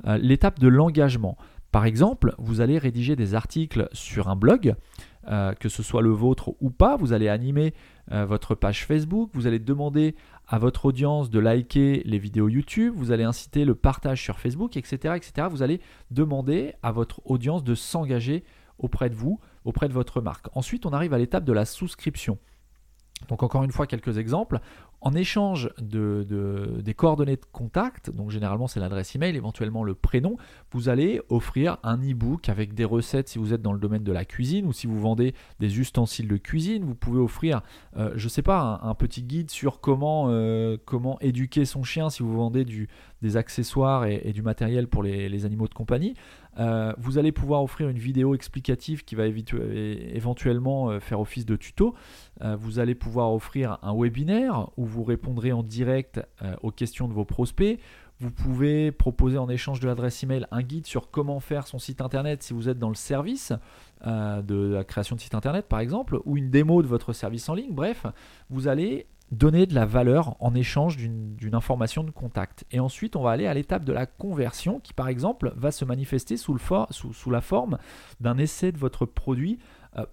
l'étape 0.05 0.61
de 0.61 0.68
l'engagement. 0.68 1.37
Par 1.72 1.85
exemple, 1.85 2.35
vous 2.38 2.61
allez 2.61 2.79
rédiger 2.79 3.16
des 3.16 3.35
articles 3.35 3.88
sur 3.92 4.29
un 4.29 4.37
blog, 4.37 4.76
que 5.58 5.68
ce 5.68 5.82
soit 5.82 6.02
le 6.02 6.10
vôtre 6.10 6.54
ou 6.60 6.70
pas, 6.70 6.96
vous 6.96 7.12
allez 7.12 7.28
animer 7.28 7.74
euh, 8.12 8.24
votre 8.24 8.54
page 8.54 8.86
Facebook, 8.86 9.30
vous 9.34 9.46
allez 9.46 9.58
demander 9.58 10.14
à 10.46 10.58
votre 10.58 10.84
audience 10.86 11.30
de 11.30 11.38
liker 11.38 12.02
les 12.04 12.18
vidéos 12.18 12.48
YouTube, 12.48 12.94
vous 12.96 13.10
allez 13.10 13.24
inciter 13.24 13.64
le 13.64 13.74
partage 13.74 14.22
sur 14.22 14.38
Facebook, 14.38 14.76
etc. 14.76 15.14
etc. 15.16 15.48
Vous 15.50 15.62
allez 15.62 15.80
demander 16.10 16.74
à 16.82 16.92
votre 16.92 17.20
audience 17.24 17.64
de 17.64 17.74
s'engager 17.74 18.44
auprès 18.78 19.10
de 19.10 19.14
vous, 19.14 19.40
auprès 19.64 19.88
de 19.88 19.92
votre 19.92 20.20
marque. 20.20 20.46
Ensuite, 20.54 20.86
on 20.86 20.90
arrive 20.90 21.14
à 21.14 21.18
l'étape 21.18 21.44
de 21.44 21.52
la 21.52 21.64
souscription. 21.64 22.38
Donc 23.29 23.42
encore 23.42 23.64
une 23.64 23.72
fois, 23.72 23.87
quelques 23.87 24.18
exemples. 24.18 24.61
En 25.02 25.14
échange 25.14 25.70
de, 25.79 26.26
des 26.83 26.94
coordonnées 26.94 27.37
de 27.37 27.44
contact, 27.52 28.11
donc 28.11 28.31
généralement 28.31 28.66
c'est 28.66 28.81
l'adresse 28.81 29.14
email, 29.14 29.37
éventuellement 29.37 29.85
le 29.85 29.94
prénom, 29.94 30.37
vous 30.72 30.88
allez 30.88 31.20
offrir 31.29 31.76
un 31.83 31.98
e-book 31.98 32.48
avec 32.48 32.74
des 32.74 32.85
recettes 32.85 33.29
si 33.29 33.38
vous 33.38 33.52
êtes 33.52 33.61
dans 33.61 33.74
le 33.74 33.79
domaine 33.79 34.02
de 34.02 34.12
la 34.12 34.24
cuisine 34.24 34.66
ou 34.66 34.72
si 34.72 34.87
vous 34.87 34.98
vendez 34.98 35.35
des 35.61 35.79
ustensiles 35.79 36.29
de 36.29 36.38
cuisine. 36.38 36.85
Vous 36.85 36.94
pouvez 36.94 37.20
offrir, 37.20 37.61
euh, 37.96 38.12
je 38.16 38.24
ne 38.24 38.31
sais 38.31 38.42
pas, 38.42 38.81
un, 38.83 38.94
petit 38.94 39.22
guide 39.22 39.50
sur 39.50 39.81
comment, 39.81 40.26
euh, 40.29 40.79
comment 40.87 41.20
éduquer 41.20 41.66
son 41.66 41.85
chien 41.85 42.09
si 42.09 42.22
vous 42.22 42.35
vendez 42.35 42.64
des 43.22 43.37
accessoires 43.37 44.07
et, 44.07 44.33
du 44.33 44.42
matériel 44.42 44.88
pour 44.88 45.02
les, 45.02 45.44
animaux 45.44 45.68
de 45.68 45.74
compagnie. 45.74 46.14
Euh, 46.58 46.92
vous 46.98 47.18
allez 47.18 47.32
pouvoir 47.32 47.62
offrir 47.62 47.88
une 47.88 47.98
vidéo 47.98 48.34
explicative 48.34 49.04
qui 49.04 49.14
va 49.14 49.26
éventuellement 49.26 50.98
faire 51.00 51.20
office 51.20 51.46
de 51.46 51.56
tuto. 51.56 51.94
vous 52.40 52.78
allez 52.78 52.94
pouvoir 52.94 53.32
offrir 53.32 53.78
un 53.82 53.94
webinaire 53.94 54.68
où 54.76 54.84
vous 54.84 55.04
répondrez 55.04 55.52
en 55.52 55.62
direct 55.62 56.20
aux 56.62 56.70
questions 56.70 57.08
de 57.08 57.12
vos 57.12 57.24
prospects. 57.24 57.78
Vous 58.18 58.30
pouvez 58.30 58.92
proposer 58.92 59.36
en 59.36 59.48
échange 59.50 59.78
de 59.80 59.86
l'adresse 59.86 60.22
email 60.22 60.46
un 60.50 60.62
guide 60.62 60.86
sur 60.86 61.10
comment 61.10 61.38
faire 61.38 61.66
son 61.66 61.78
site 61.78 62.00
internet 62.00 62.42
si 62.42 62.54
vous 62.54 62.70
êtes 62.70 62.78
dans 62.78 62.88
le 62.88 62.94
service 62.94 63.52
euh, 64.06 64.40
de 64.40 64.72
la 64.74 64.84
création 64.84 65.16
de 65.16 65.20
site 65.20 65.34
internet 65.34 65.66
par 65.68 65.80
exemple, 65.80 66.20
ou 66.24 66.38
une 66.38 66.50
démo 66.50 66.80
de 66.80 66.86
votre 66.86 67.12
service 67.12 67.46
en 67.50 67.54
ligne. 67.54 67.74
Bref, 67.74 68.06
vous 68.48 68.68
allez 68.68 69.06
donner 69.32 69.66
de 69.66 69.74
la 69.74 69.86
valeur 69.86 70.36
en 70.40 70.54
échange 70.54 70.96
d'une 70.96 71.54
information 71.54 72.04
de 72.04 72.10
contact. 72.10 72.64
Et 72.70 72.80
ensuite, 72.80 73.16
on 73.16 73.22
va 73.22 73.32
aller 73.32 73.46
à 73.46 73.54
l'étape 73.54 73.84
de 73.84 73.92
la 73.92 74.06
conversion 74.06 74.80
qui, 74.80 74.92
par 74.92 75.08
exemple, 75.08 75.52
va 75.56 75.72
se 75.72 75.84
manifester 75.84 76.36
sous, 76.36 76.54
le 76.54 76.60
sous, 76.90 77.12
sous 77.12 77.30
la 77.30 77.40
forme 77.40 77.78
d'un 78.20 78.38
essai 78.38 78.72
de 78.72 78.78
votre 78.78 79.04
produit 79.04 79.58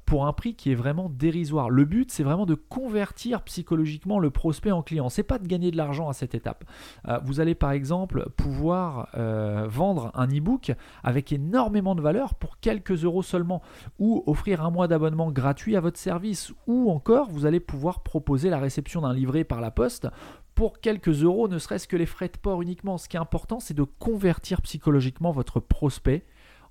pour 0.06 0.26
un 0.26 0.34
prix 0.34 0.56
qui 0.56 0.72
est 0.72 0.76
vraiment 0.76 1.10
dérisoire. 1.10 1.69
Le 1.69 1.86
but, 1.86 2.12
c'est 2.12 2.24
vraiment 2.24 2.46
de 2.46 2.56
convertir 2.56 3.41
psychologiquement 3.43 4.19
le 4.19 4.30
prospect 4.30 4.72
en 4.72 4.82
client. 4.82 5.10
C'est 5.10 5.24
pas 5.24 5.39
de 5.39 5.48
gagner 5.48 5.72
de 5.72 5.78
l'argent 5.78 6.10
à 6.10 6.13
cette 6.13 6.36
étape. 6.36 6.63
Euh, 7.08 7.19
vous 7.24 7.39
allez 7.39 7.56
par 7.56 7.72
exemple 7.72 8.30
pouvoir 8.38 9.10
euh, 9.15 9.67
vendre 9.67 10.12
un 10.13 10.28
e-book 10.28 10.74
avec 11.04 11.32
énormément 11.32 11.96
de 11.96 12.02
valeur 12.02 12.36
pour 12.36 12.60
quelques 12.60 13.04
euros 13.04 13.24
seulement, 13.24 13.62
ou 14.00 14.24
offrir 14.26 14.63
un 14.63 14.72
mois 14.72 14.88
d'abonnement 14.88 15.32
gratuit 15.32 15.76
à 15.76 15.82
votre 15.82 16.00
service, 16.00 16.54
ou 16.67 16.91
encore 16.91 17.30
vous 17.30 17.46
allez 17.46 17.60
pouvoir 17.60 18.04
proposer 18.04 18.50
la 18.50 18.60
réception 18.60 19.02
d'un 19.02 19.13
livret 19.13 19.43
par 19.43 19.62
la 19.62 19.72
poste 19.72 20.08
pour 20.56 20.80
quelques 20.80 21.24
euros, 21.24 21.48
ne 21.48 21.58
serait-ce 21.58 21.88
que 21.88 21.98
les 21.98 22.06
frais 22.06 22.28
de 22.28 22.38
port 22.38 22.62
uniquement. 22.62 22.98
Ce 22.98 23.10
qui 23.10 23.17
est 23.17 23.19
important, 23.19 23.60
c'est 23.60 23.74
de 23.74 23.84
convertir 23.84 24.62
psychologiquement 24.62 25.32
votre 25.32 25.60
prospect 25.60 26.26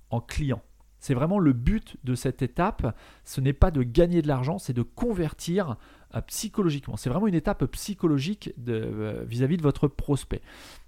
en 0.09 0.21
client. 0.21 0.61
C'est 1.03 1.15
vraiment 1.15 1.37
le 1.37 1.51
but 1.51 1.97
de 2.05 2.15
cette 2.15 2.41
étape. 2.41 2.95
Ce 3.25 3.41
n'est 3.41 3.51
pas 3.51 3.71
de 3.71 3.83
gagner 3.83 4.21
de 4.21 4.27
l'argent, 4.29 4.57
c'est 4.57 4.71
de 4.71 4.83
convertir 4.83 5.75
euh, 6.15 6.21
psychologiquement. 6.27 6.95
C'est 6.95 7.09
vraiment 7.09 7.27
une 7.27 7.35
étape 7.35 7.65
psychologique 7.65 8.53
euh, 8.69 9.25
vis-à-vis 9.27 9.57
de, 9.57 9.63
votre 9.63 9.89
prospect. 9.89 10.41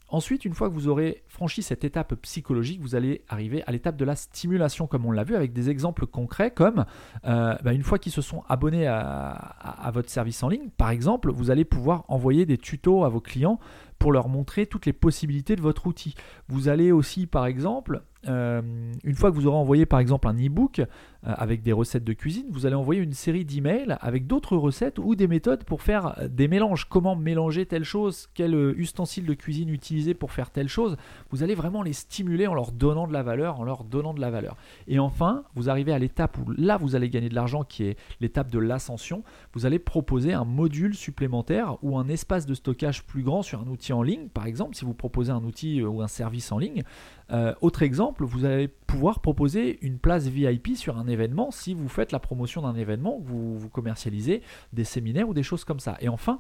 Ensuite, 0.08 0.46
une 0.46 0.54
fois 0.54 0.70
que 0.70 0.74
vous 0.74 0.88
aurez 0.88 1.24
franchi 1.28 1.62
cette 1.62 1.84
étape 1.84 2.16
psychologique, 2.22 2.80
vous 2.80 2.96
allez 2.96 3.26
arriver 3.28 3.62
à 3.68 3.74
l'étape 3.74 3.98
de 3.98 4.06
la 4.06 4.16
stimulation, 4.16 4.88
comme 4.88 5.06
on 5.06 5.12
l'a 5.12 5.26
vu, 5.26 5.36
avec 5.36 5.52
des 5.52 5.70
exemples 5.70 6.06
concrets, 6.06 6.52
comme 6.52 6.86
euh, 7.26 7.56
bah, 7.62 7.74
une 7.74 7.84
fois 7.84 8.00
qu'ils 8.00 8.14
se 8.14 8.22
sont 8.22 8.44
abonnés 8.48 8.88
à, 8.88 9.92
votre 9.94 10.10
service 10.10 10.42
en 10.44 10.48
ligne, 10.48 10.70
par 10.78 10.92
exemple, 10.92 11.30
vous 11.30 11.52
allez 11.52 11.66
pouvoir 11.66 12.06
envoyer 12.08 12.46
des 12.46 12.58
tutos 12.58 13.04
à 13.04 13.10
vos 13.10 13.20
clients 13.20 13.60
pour 14.00 14.12
leur 14.12 14.30
montrer 14.30 14.66
toutes 14.66 14.86
les 14.86 14.94
possibilités 14.94 15.56
de 15.56 15.62
votre 15.62 15.88
outil. 15.88 16.16
Vous 16.48 16.68
allez 16.68 16.92
aussi, 16.92 17.28
par 17.28 17.46
exemple, 17.46 18.04
euh, 18.28 18.62
une 19.04 19.16
fois 19.16 19.30
que 19.30 19.36
vous 19.36 19.46
aurez 19.48 19.58
envoyé 19.58 19.86
par 19.86 20.00
exemple 20.00 20.28
un 20.28 20.34
e-book 20.34 20.80
euh, 20.80 20.84
avec 21.22 21.62
des 21.62 21.72
recettes 21.72 22.04
de 22.04 22.14
cuisine, 22.14 22.48
vous 22.50 22.66
allez 22.66 22.76
envoyer 22.76 23.02
une 23.02 23.14
série 23.14 23.46
d'emails 23.46 23.98
avec 24.02 24.26
d'autres 24.26 24.58
recettes 24.58 24.98
ou 24.98 25.16
des 25.16 25.28
méthodes 25.28 25.64
pour 25.64 25.82
faire 25.82 26.18
euh, 26.20 26.28
des 26.28 26.48
mélanges. 26.48 26.88
Comment 26.90 27.16
mélanger 27.16 27.66
telle 27.66 27.84
chose, 27.84 28.28
quel 28.34 28.56
ustensile 28.78 29.26
de 29.26 29.34
cuisine 29.34 29.70
utiliser 29.70 30.14
pour 30.14 30.32
faire 30.32 30.50
telle 30.50 30.70
chose. 30.70 30.98
Vous 31.30 31.44
allez 31.44 31.56
vraiment 31.56 31.84
les 31.84 31.94
stimuler 31.94 32.48
en 32.48 32.54
leur 32.54 32.72
donnant 32.72 33.08
de 33.08 33.14
la 33.14 33.24
valeur, 33.24 33.60
en 33.60 33.64
leur 33.64 33.84
donnant 33.84 34.14
de 34.14 34.22
la 34.22 34.32
valeur. 34.32 34.56
Et 34.88 35.00
enfin, 35.00 35.44
vous 35.56 35.70
arrivez 35.70 35.94
à 35.94 36.00
l'étape 36.00 36.38
où 36.38 36.52
là 36.58 36.78
vous 36.78 36.96
allez 36.96 37.10
gagner 37.10 37.30
de 37.30 37.36
l'argent 37.36 37.64
qui 37.64 37.84
est 37.84 37.98
l'étape 38.22 38.52
de 38.52 38.60
l'ascension. 38.60 39.24
Vous 39.54 39.66
allez 39.66 39.80
proposer 39.80 40.34
un 40.34 40.46
module 40.46 40.96
supplémentaire 40.96 41.78
ou 41.84 41.98
un 41.98 42.08
espace 42.08 42.46
de 42.46 42.54
stockage 42.54 43.04
plus 43.04 43.24
grand 43.24 43.42
sur 43.44 43.62
un 43.62 43.68
outil 43.68 43.85
en 43.94 44.02
ligne. 44.02 44.30
Par 44.30 44.46
exemple, 44.46 44.76
si 44.76 44.86
vous 44.86 44.94
proposez 44.94 45.32
un 45.32 45.44
outil 45.44 45.82
ou 45.82 46.02
un 46.02 46.08
service 46.08 46.52
en 46.52 46.58
ligne, 46.58 46.84
euh, 47.32 47.54
autre 47.62 47.84
exemple, 47.84 48.24
vous 48.24 48.46
allez 48.46 48.68
pouvoir 48.68 49.20
proposer 49.20 49.80
une 49.82 49.98
place 49.98 50.28
VIP 50.28 50.76
sur 50.76 50.98
un 50.98 51.08
événement 51.08 51.52
si 51.52 51.74
vous 51.74 51.90
faites 51.90 52.12
la 52.12 52.20
promotion 52.20 52.62
d'un 52.62 52.76
événement, 52.76 53.20
vous, 53.22 53.58
vous 53.58 53.70
commercialisez 53.70 54.42
des 54.74 54.84
séminaires 54.84 55.30
ou 55.30 55.34
des 55.34 55.44
choses 55.44 55.64
comme 55.64 55.80
ça. 55.80 55.98
Et 56.02 56.10
enfin, 56.10 56.40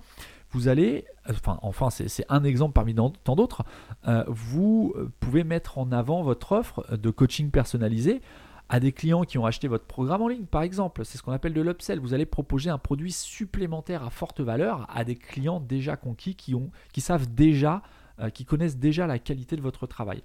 vous 0.51 0.67
allez, 0.67 1.05
enfin, 1.29 1.59
enfin 1.61 1.89
c'est 1.89 2.25
un 2.29 2.43
exemple 2.43 2.73
parmi 2.73 2.93
tant 2.95 3.35
d'autres, 3.35 3.63
euh, 4.07 4.23
vous 4.27 4.93
pouvez 5.19 5.43
mettre 5.43 5.77
en 5.77 5.91
avant 5.91 6.23
votre 6.23 6.51
offre 6.51 6.85
de 6.95 7.09
coaching 7.09 7.49
personnalisé 7.51 8.21
à 8.69 8.79
des 8.79 8.91
clients 8.91 9.23
qui 9.23 9.37
ont 9.37 9.45
acheté 9.45 9.67
votre 9.67 9.85
programme 9.85 10.21
en 10.21 10.27
ligne, 10.27 10.45
par 10.45 10.63
exemple. 10.63 11.05
C'est 11.05 11.17
ce 11.17 11.23
qu'on 11.23 11.31
appelle 11.31 11.53
de 11.53 11.61
l'upsell. 11.61 11.99
Vous 11.99 12.13
allez 12.13 12.25
proposer 12.25 12.69
un 12.69 12.77
produit 12.77 13.11
supplémentaire 13.11 14.03
à 14.03 14.09
forte 14.09 14.41
valeur 14.41 14.87
à 14.89 15.03
des 15.03 15.15
clients 15.15 15.59
déjà 15.59 15.97
conquis 15.97 16.35
qui, 16.35 17.01
savent 17.01 17.27
déjà, 17.33 17.83
euh, 18.19 18.29
qui 18.29 18.45
connaissent 18.45 18.77
déjà 18.77 19.07
la 19.07 19.19
qualité 19.19 19.55
de 19.55 19.61
votre 19.61 19.87
travail. 19.87 20.23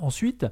Ensuite, 0.00 0.46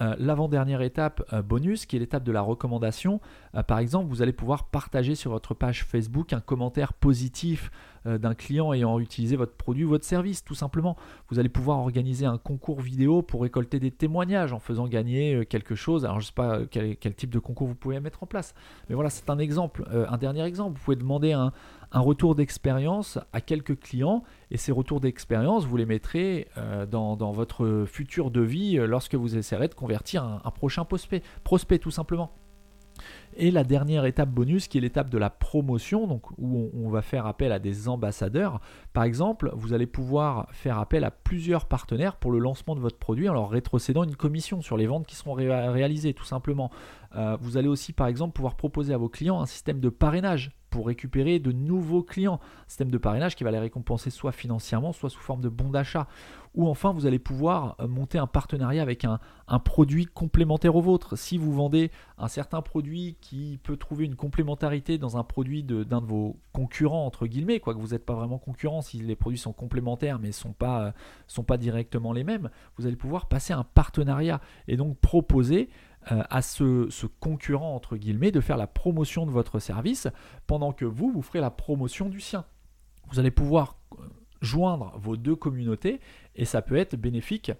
euh, 0.00 0.16
l'avant-dernière 0.18 0.80
étape 0.80 1.22
euh, 1.32 1.42
bonus, 1.42 1.86
qui 1.86 1.96
est 1.96 2.00
l'étape 2.00 2.24
de 2.24 2.32
la 2.32 2.40
recommandation. 2.40 3.20
Par 3.68 3.78
exemple, 3.78 4.08
vous 4.08 4.22
allez 4.22 4.32
pouvoir 4.32 4.64
partager 4.64 5.14
sur 5.14 5.30
votre 5.30 5.54
page 5.54 5.84
Facebook 5.84 6.32
un 6.32 6.40
commentaire 6.40 6.92
positif 6.92 7.70
d'un 8.06 8.34
client 8.34 8.72
ayant 8.72 8.98
utilisé 8.98 9.36
votre 9.36 9.56
produit 9.56 9.84
ou 9.84 9.88
votre 9.88 10.04
service, 10.04 10.44
tout 10.44 10.54
simplement. 10.54 10.96
Vous 11.30 11.38
allez 11.38 11.48
pouvoir 11.48 11.78
organiser 11.78 12.26
un 12.26 12.38
concours 12.38 12.80
vidéo 12.80 13.22
pour 13.22 13.42
récolter 13.42 13.80
des 13.80 13.90
témoignages 13.90 14.52
en 14.52 14.58
faisant 14.58 14.86
gagner 14.86 15.46
quelque 15.46 15.74
chose. 15.74 16.04
Alors, 16.04 16.20
je 16.20 16.24
ne 16.24 16.26
sais 16.26 16.34
pas 16.34 16.60
quel, 16.70 16.96
quel, 16.96 17.14
type 17.14 17.30
de 17.30 17.38
concours 17.38 17.66
vous 17.66 17.74
pouvez 17.74 17.98
mettre 18.00 18.22
en 18.22 18.26
place, 18.26 18.54
mais 18.88 18.94
voilà, 18.94 19.10
c'est 19.10 19.30
un 19.30 19.38
exemple. 19.38 19.84
un 19.90 20.18
dernier 20.18 20.44
exemple, 20.44 20.78
vous 20.78 20.84
pouvez 20.84 20.96
demander 20.96 21.32
un, 21.32 21.52
un 21.94 22.00
retour 22.00 22.34
d'expérience 22.34 23.18
à 23.32 23.40
quelques 23.40 23.78
clients 23.78 24.24
et 24.50 24.56
ces 24.56 24.72
retours 24.72 25.00
d'expérience, 25.00 25.64
vous 25.64 25.76
les 25.76 25.86
mettrez 25.86 26.48
euh, 26.58 26.86
dans, 26.86 27.14
votre 27.32 27.84
futur 27.86 28.32
de 28.32 28.40
vie 28.40 28.78
euh, 28.78 28.86
lorsque 28.86 29.14
vous 29.14 29.36
essaierez 29.36 29.68
de 29.68 29.74
convertir 29.74 30.24
un, 30.24 30.50
prochain 30.50 30.84
prospect, 30.84 31.22
prospect 31.44 31.78
tout 31.78 31.92
simplement. 31.92 32.32
Et 33.36 33.50
la 33.50 33.64
dernière 33.64 34.04
étape 34.04 34.30
bonus 34.30 34.68
qui 34.68 34.78
est 34.78 34.80
l'étape 34.80 35.10
de 35.10 35.18
la 35.18 35.30
promotion, 35.30 36.06
donc 36.06 36.30
où 36.38 36.70
on, 36.72 36.88
va 36.88 37.02
faire 37.02 37.26
appel 37.26 37.50
à 37.50 37.58
des 37.58 37.88
ambassadeurs. 37.88 38.60
Par 38.92 39.02
exemple, 39.02 39.50
vous 39.54 39.72
allez 39.72 39.86
pouvoir 39.86 40.46
faire 40.52 40.78
appel 40.78 41.02
à 41.02 41.10
plusieurs 41.10 41.66
partenaires 41.66 42.16
pour 42.16 42.30
le 42.30 42.38
lancement 42.38 42.76
de 42.76 42.80
votre 42.80 42.98
produit 42.98 43.28
en 43.28 43.34
leur 43.34 43.50
rétrocédant 43.50 44.04
une 44.04 44.14
commission 44.14 44.62
sur 44.62 44.76
les 44.76 44.86
ventes 44.86 45.06
qui 45.06 45.16
seront 45.16 45.34
réalisées 45.34 46.14
tout 46.14 46.24
simplement. 46.24 46.70
Euh, 47.16 47.36
vous 47.40 47.56
allez 47.56 47.68
aussi 47.68 47.92
par 47.92 48.06
exemple 48.06 48.34
pouvoir 48.34 48.54
proposer 48.54 48.94
à 48.94 48.98
vos 48.98 49.08
clients 49.08 49.40
un 49.40 49.46
système 49.46 49.80
de 49.80 49.88
parrainage 49.88 50.52
pour 50.74 50.88
récupérer 50.88 51.38
de 51.38 51.52
nouveaux 51.52 52.02
clients. 52.02 52.40
système 52.66 52.90
de 52.90 52.98
parrainage 52.98 53.36
qui 53.36 53.44
va 53.44 53.52
les 53.52 53.60
récompenser 53.60 54.10
soit 54.10 54.32
financièrement, 54.32 54.92
soit 54.92 55.08
sous 55.08 55.20
forme 55.20 55.40
de 55.40 55.48
bons 55.48 55.70
d'achat. 55.70 56.08
Ou 56.56 56.68
enfin, 56.68 56.92
vous 56.92 57.06
allez 57.06 57.20
pouvoir 57.20 57.76
euh, 57.78 57.86
monter 57.86 58.18
un 58.18 58.26
partenariat 58.26 58.82
avec 58.82 59.04
un, 59.04 59.20
produit 59.60 60.06
complémentaire 60.06 60.74
au 60.74 60.80
vôtre. 60.80 61.16
Si 61.16 61.38
vous 61.38 61.52
vendez 61.52 61.92
un 62.18 62.26
certain 62.26 62.60
produit 62.60 63.16
qui 63.20 63.60
peut 63.62 63.76
trouver 63.76 64.04
une 64.04 64.16
complémentarité 64.16 64.98
dans 64.98 65.16
un 65.16 65.22
produit 65.22 65.62
d'un 65.62 66.00
de, 66.00 66.06
vos 66.06 66.40
concurrents, 66.52 67.06
entre 67.06 67.28
guillemets, 67.28 67.60
quoique 67.60 67.78
vous 67.78 67.88
n'êtes 67.88 68.04
pas 68.04 68.14
vraiment 68.14 68.38
concurrent 68.38 68.82
si 68.82 68.98
les 68.98 69.14
produits 69.14 69.38
sont 69.38 69.52
complémentaires 69.52 70.18
mais 70.18 70.28
ne 70.28 70.32
sont 70.32 70.52
pas, 70.52 70.86
euh, 70.86 70.92
sont 71.28 71.44
pas 71.44 71.56
directement 71.56 72.12
les 72.12 72.24
mêmes, 72.24 72.50
vous 72.78 72.86
allez 72.86 72.96
pouvoir 72.96 73.26
passer 73.26 73.52
un 73.52 73.64
partenariat 73.64 74.40
et 74.66 74.76
donc 74.76 74.98
proposer 74.98 75.68
à 76.06 76.42
ce, 76.42 77.06
concurrent, 77.20 77.74
entre 77.74 77.96
guillemets, 77.96 78.30
de 78.30 78.40
faire 78.40 78.56
la 78.56 78.66
promotion 78.66 79.26
de 79.26 79.30
votre 79.30 79.58
service 79.58 80.08
pendant 80.46 80.72
que 80.72 80.84
vous, 80.84 81.10
vous 81.10 81.22
ferez 81.22 81.40
la 81.40 81.50
promotion 81.50 82.08
du 82.08 82.20
sien. 82.20 82.44
Vous 83.10 83.18
allez 83.18 83.30
pouvoir 83.30 83.78
euh, 83.92 84.02
joindre 84.40 84.92
vos 84.96 85.16
deux 85.16 85.36
communautés 85.36 86.00
et 86.34 86.44
ça 86.44 86.62
peut 86.62 86.76
être 86.76 86.96
bénéfique 86.96 87.52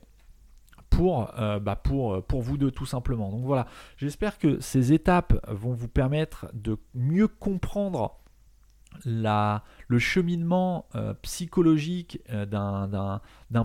pour, 0.91 1.39
euh, 1.39 1.59
bah 1.59 1.77
pour, 1.77 2.23
pour 2.25 2.43
vous 2.43 2.57
deux 2.57 2.71
tout 2.71 2.87
simplement. 2.87 3.31
Donc 3.31 3.45
voilà, 3.45 3.67
j'espère 3.97 4.39
que 4.39 4.61
ces 4.61 4.93
étapes 4.93 5.35
vont 5.49 5.73
vous 5.73 5.89
permettre 5.89 6.47
de 6.55 6.79
mieux 6.95 7.29
comprendre 7.29 8.21
la, 9.05 9.65
le 9.89 9.99
cheminement 9.99 10.87
psychologique 11.23 12.23
d'un 12.31 13.21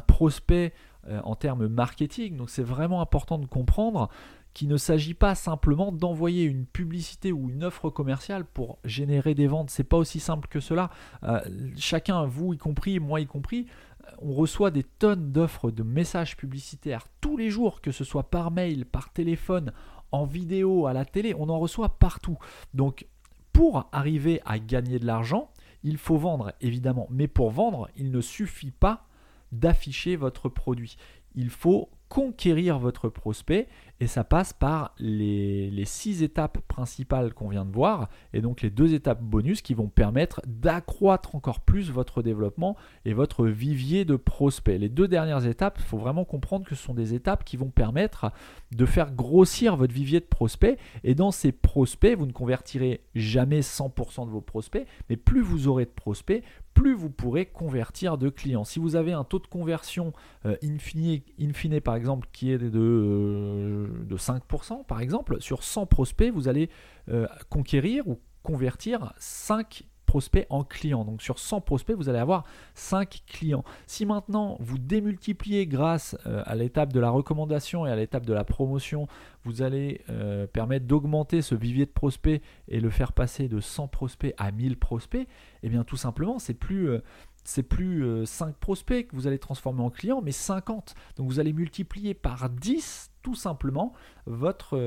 prospect 0.08 0.74
en 1.08 1.36
termes 1.36 1.68
marketing. 1.68 2.36
Donc 2.36 2.50
c'est 2.50 2.64
vraiment 2.64 3.00
important 3.00 3.38
de 3.38 3.46
comprendre 3.46 4.10
qu'il 4.54 4.68
ne 4.68 4.78
s'agit 4.78 5.14
pas 5.14 5.36
simplement 5.36 5.92
d'envoyer 5.92 6.44
une 6.44 6.66
publicité 6.66 7.32
ou 7.32 7.50
une 7.50 7.64
offre 7.64 7.90
commerciale 7.90 8.46
pour 8.46 8.80
générer 8.84 9.36
des 9.36 9.48
ventes. 9.48 9.70
C'est 9.70 9.84
pas 9.84 9.98
aussi 9.98 10.20
simple 10.20 10.48
que 10.48 10.60
cela. 10.60 10.90
Euh, 11.24 11.40
chacun, 11.78 12.26
vous 12.26 12.54
y 12.54 12.58
compris, 12.58 13.00
moi 13.00 13.22
y 13.22 13.28
compris, 13.28 13.68
euh, 14.06 14.12
on 14.20 14.34
reçoit 14.34 14.72
des 14.72 14.84
tonnes 14.84 15.32
d'offres 15.32 15.72
de 15.72 15.84
messages 15.84 16.36
publicitaires 16.36 17.08
tous 17.22 17.38
les 17.38 17.50
jours, 17.50 17.82
que 17.82 17.92
ce 17.92 18.04
soit 18.04 18.30
par 18.30 18.52
mail, 18.52 18.86
par 18.86 19.12
téléphone, 19.12 19.72
en 20.12 20.26
vidéo, 20.26 20.88
à 20.88 20.94
la 20.94 21.06
télé, 21.06 21.36
on 21.38 21.50
en 21.50 21.60
reçoit 21.60 22.00
partout. 22.00 22.38
Donc 22.74 23.06
pour 23.54 23.88
arriver 23.92 24.42
à 24.46 24.58
gagner 24.60 25.00
de 25.00 25.06
l'argent, 25.06 25.52
il 25.84 25.98
faut 25.98 26.18
vendre 26.18 26.54
évidemment, 26.62 27.08
mais 27.10 27.28
pour 27.28 27.52
vendre, 27.52 27.90
il 27.96 28.12
ne 28.12 28.22
suffit 28.22 28.72
pas 28.72 29.06
d'afficher 29.52 30.16
votre 30.16 30.50
produit. 30.50 30.98
Il 31.36 31.50
faut 31.50 31.90
conquérir 32.10 32.80
votre 32.80 33.08
prospect 33.08 33.68
et 34.00 34.08
ça 34.08 34.24
passe 34.24 34.52
par 34.52 34.96
les, 34.98 35.72
six 35.86 36.24
étapes 36.24 36.58
principales 36.68 37.34
qu'on 37.34 37.50
vient 37.50 37.66
de 37.66 37.72
voir 37.72 38.10
et 38.34 38.42
donc 38.42 38.62
les 38.62 38.70
deux 38.70 38.94
étapes 38.94 39.22
bonus 39.22 39.62
qui 39.62 39.76
vont 39.76 39.90
permettre 39.90 40.42
d'accroître 40.48 41.36
encore 41.36 41.60
plus 41.60 41.92
votre 41.92 42.24
développement 42.24 42.76
et 43.06 43.14
votre 43.14 43.46
vivier 43.46 44.06
de 44.06 44.16
prospects. 44.16 44.80
Les 44.80 44.90
deux 44.90 45.08
dernières 45.08 45.46
étapes, 45.46 45.78
il 45.80 45.86
faut 45.86 45.98
vraiment 45.98 46.26
comprendre 46.26 46.66
que 46.66 46.76
ce 46.76 46.84
sont 46.84 46.94
des 46.96 47.14
étapes 47.14 47.44
qui 47.44 47.58
vont 47.58 47.70
permettre 47.70 48.32
de 48.72 48.86
faire 48.86 49.12
grossir 49.12 49.76
votre 49.76 49.94
vivier 49.94 50.20
de 50.20 50.26
prospects 50.26 50.80
et 51.04 51.14
dans 51.14 51.32
ces 51.32 51.52
prospects, 51.52 52.18
vous 52.18 52.26
ne 52.26 52.32
convertirez 52.32 53.02
jamais 53.14 53.60
100% 53.60 54.26
de 54.26 54.32
vos 54.32 54.42
prospects, 54.42 54.88
mais 55.10 55.18
plus 55.18 55.42
vous 55.42 55.68
aurez 55.68 55.86
de 55.86 55.92
prospects, 55.92 56.44
plus 56.80 56.94
vous 56.94 57.10
pourrez 57.10 57.46
convertir 57.46 58.18
de 58.18 58.30
clients. 58.30 58.64
Si 58.64 58.80
vous 58.80 58.96
avez 58.96 59.12
un 59.12 59.26
taux 59.26 59.40
de 59.40 59.48
conversion 59.48 60.14
euh, 60.46 60.56
in, 60.64 60.78
fine, 60.78 61.82
par 61.82 61.96
exemple, 61.96 62.30
qui 62.32 62.54
est 62.54 62.58
de, 62.58 62.70
euh, 62.80 63.88
de 64.06 64.16
5%, 64.16 64.86
par 64.86 65.02
exemple, 65.02 65.42
sur 65.42 65.64
100 65.64 65.88
prospects, 65.88 66.32
vous 66.32 66.48
allez 66.48 66.70
euh, 67.10 67.28
conquérir 67.50 68.08
ou 68.08 68.22
convertir 68.44 69.12
5 69.18 69.89
prospects 70.10 70.48
en 70.50 70.64
clients. 70.64 71.06
Donc 71.06 71.22
sur 71.22 71.38
100 71.38 71.62
prospects, 71.62 71.96
vous 71.96 72.10
allez 72.10 72.18
avoir 72.18 72.44
5 72.74 73.22
clients. 73.28 73.64
Si 73.86 74.08
maintenant 74.08 74.58
vous 74.60 74.80
démultipliez 74.80 75.68
grâce 75.68 76.18
euh, 76.26 76.42
à 76.48 76.56
l'étape 76.56 76.92
de 76.92 77.00
la 77.00 77.12
recommandation 77.12 77.86
et 77.86 77.92
à 77.92 77.96
l'étape 77.96 78.26
de 78.26 78.34
la 78.34 78.44
promotion, 78.44 79.08
vous 79.44 79.62
allez 79.62 80.02
euh, 80.10 80.48
permettre 80.48 80.88
d'augmenter 80.88 81.44
ce 81.44 81.54
vivier 81.54 81.86
de 81.86 81.92
prospects 81.92 82.42
et 82.68 82.80
le 82.80 82.90
faire 82.90 83.14
passer 83.14 83.48
de 83.48 83.60
100 83.60 83.88
prospects 83.90 84.34
à 84.40 84.52
1000 84.52 84.78
prospects, 84.78 85.28
eh 85.62 85.70
bien 85.70 85.84
tout 85.84 85.98
simplement, 85.98 86.40
c'est 86.40 86.56
plus 86.56 86.90
euh, 86.90 87.04
c'est 87.44 87.64
plus 87.64 88.26
5 88.26 88.56
prospects 88.56 89.08
que 89.08 89.16
vous 89.16 89.28
allez 89.28 89.40
transformer 89.40 89.82
en 89.82 89.90
clients, 89.90 90.22
mais 90.22 90.32
50. 90.32 90.94
Donc 91.18 91.28
vous 91.28 91.40
allez 91.40 91.54
multiplier 91.54 92.16
par 92.16 92.50
10 92.50 93.12
tout 93.22 93.36
simplement 93.36 93.94
votre, 94.26 94.78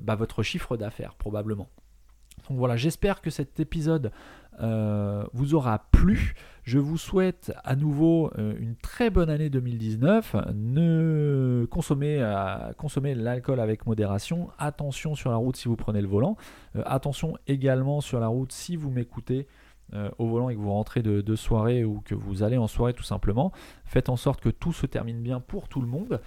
bah, 0.00 0.14
votre 0.14 0.42
chiffre 0.42 0.76
d'affaires 0.76 1.14
probablement. 1.16 1.68
Donc 2.48 2.58
voilà, 2.58 2.76
j'espère 2.76 3.20
que 3.20 3.30
cet 3.30 3.58
épisode 3.60 4.12
euh, 4.60 5.24
vous 5.32 5.54
aura 5.54 5.86
plu. 5.90 6.34
Je 6.62 6.78
vous 6.78 6.96
souhaite 6.96 7.52
à 7.64 7.76
nouveau 7.76 8.30
euh, 8.38 8.54
une 8.58 8.76
très 8.76 9.10
bonne 9.10 9.28
année 9.28 9.50
2019. 9.50 10.36
Ne 10.54 11.66
consommez, 11.70 12.18
euh, 12.20 13.14
l'alcool 13.16 13.60
avec 13.60 13.86
modération. 13.86 14.50
Attention 14.58 15.14
sur 15.14 15.30
la 15.30 15.36
route 15.36 15.56
si 15.56 15.68
vous 15.68 15.76
prenez 15.76 16.00
le 16.00 16.08
volant. 16.08 16.36
attention 16.84 17.36
également 17.46 18.00
sur 18.00 18.20
la 18.20 18.28
route 18.28 18.52
si 18.52 18.76
vous 18.76 18.90
m'écoutez. 18.90 19.46
au 20.18 20.26
volant 20.26 20.48
et 20.48 20.54
que 20.54 20.60
vous 20.60 20.72
rentrez 20.72 21.02
de, 21.02 21.36
soirée 21.36 21.84
ou 21.84 22.00
que 22.04 22.14
vous 22.14 22.42
allez 22.42 22.56
en 22.56 22.66
soirée 22.66 22.94
tout 22.94 23.02
simplement. 23.02 23.52
Faites 23.84 24.08
en 24.08 24.16
sorte 24.16 24.40
que 24.40 24.48
tout 24.48 24.72
se 24.72 24.86
termine 24.86 25.20
bien 25.20 25.40
pour 25.40 25.68
tout 25.68 25.80
le 25.80 25.86
monde. 25.86 26.20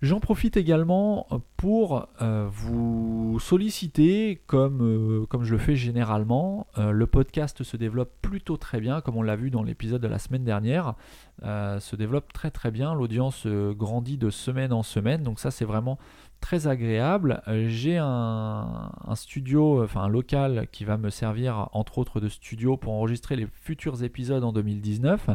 J'en 0.00 0.20
profite 0.20 0.56
également 0.56 1.26
pour 1.56 2.06
euh, 2.22 2.46
vous 2.48 3.40
solliciter, 3.40 4.40
comme, 4.46 4.80
euh, 4.80 5.26
comme 5.26 5.42
je 5.42 5.50
le 5.50 5.58
fais 5.58 5.74
généralement. 5.74 6.68
Euh, 6.78 6.92
le 6.92 7.06
podcast 7.08 7.64
se 7.64 7.76
développe 7.76 8.12
plutôt 8.22 8.56
très 8.56 8.80
bien, 8.80 9.00
comme 9.00 9.16
on 9.16 9.22
l'a 9.22 9.34
vu 9.34 9.50
dans 9.50 9.64
l'épisode 9.64 10.00
de 10.00 10.06
la 10.06 10.20
semaine 10.20 10.44
dernière. 10.44 10.94
se 11.42 11.96
développe 11.96 12.32
très 12.32 12.52
très 12.52 12.70
bien, 12.70 12.94
l'audience 12.94 13.44
grandit 13.46 14.18
de 14.18 14.30
semaine 14.30 14.72
en 14.72 14.84
semaine, 14.84 15.24
donc 15.24 15.40
ça 15.40 15.50
c'est 15.50 15.64
vraiment 15.64 15.98
très 16.40 16.66
agréable. 16.66 17.42
J'ai 17.66 17.98
un, 17.98 18.90
studio, 19.14 19.82
enfin 19.82 20.02
un 20.02 20.08
local 20.08 20.66
qui 20.72 20.84
va 20.84 20.96
me 20.96 21.10
servir 21.10 21.68
entre 21.72 21.98
autres 21.98 22.20
de 22.20 22.28
studio 22.28 22.76
pour 22.76 22.92
enregistrer 22.92 23.36
les 23.36 23.46
futurs 23.52 24.02
épisodes 24.02 24.44
en 24.44 24.52
2019. 24.52 25.30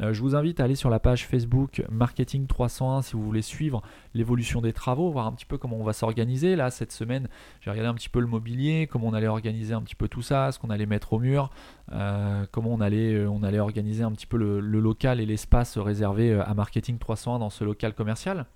Euh, 0.00 0.14
je 0.14 0.20
vous 0.22 0.34
invite 0.34 0.58
à 0.60 0.64
aller 0.64 0.74
sur 0.74 0.88
la 0.88 0.98
page 0.98 1.26
Facebook 1.26 1.84
Marketing 1.90 2.46
301 2.46 3.02
si 3.02 3.12
vous 3.12 3.22
voulez 3.22 3.42
suivre 3.42 3.82
l'évolution 4.14 4.62
des 4.62 4.72
travaux, 4.72 5.10
voir 5.10 5.26
un 5.26 5.32
petit 5.32 5.44
peu 5.44 5.58
comment 5.58 5.76
on 5.76 5.84
va 5.84 5.92
s'organiser. 5.92 6.56
Là, 6.56 6.70
cette 6.70 6.92
semaine, 6.92 7.28
j'ai 7.60 7.70
regardé 7.70 7.88
un 7.88 7.94
petit 7.94 8.08
peu 8.08 8.20
le 8.20 8.26
mobilier, 8.26 8.88
comment 8.90 9.08
on 9.08 9.12
allait 9.12 9.26
organiser 9.26 9.74
un 9.74 9.82
petit 9.82 9.94
peu 9.94 10.08
tout 10.08 10.22
ça, 10.22 10.50
ce 10.52 10.58
qu'on 10.58 10.70
allait 10.70 10.86
mettre 10.86 11.12
au 11.12 11.18
mur, 11.18 11.50
euh, 11.92 12.46
comment 12.50 12.70
on 12.72 12.80
allait, 12.80 13.14
euh, 13.14 13.28
on 13.28 13.42
allait 13.42 13.58
organiser 13.58 14.02
un 14.02 14.12
petit 14.12 14.26
peu 14.26 14.38
le 14.38 14.60
local 14.80 15.20
et 15.20 15.26
l'espace 15.26 15.76
réservé 15.76 16.32
à 16.40 16.54
Marketing 16.54 16.98
301 16.98 17.38
dans 17.38 17.50
ce 17.50 17.64
local 17.64 17.94
commercial. 17.94 18.46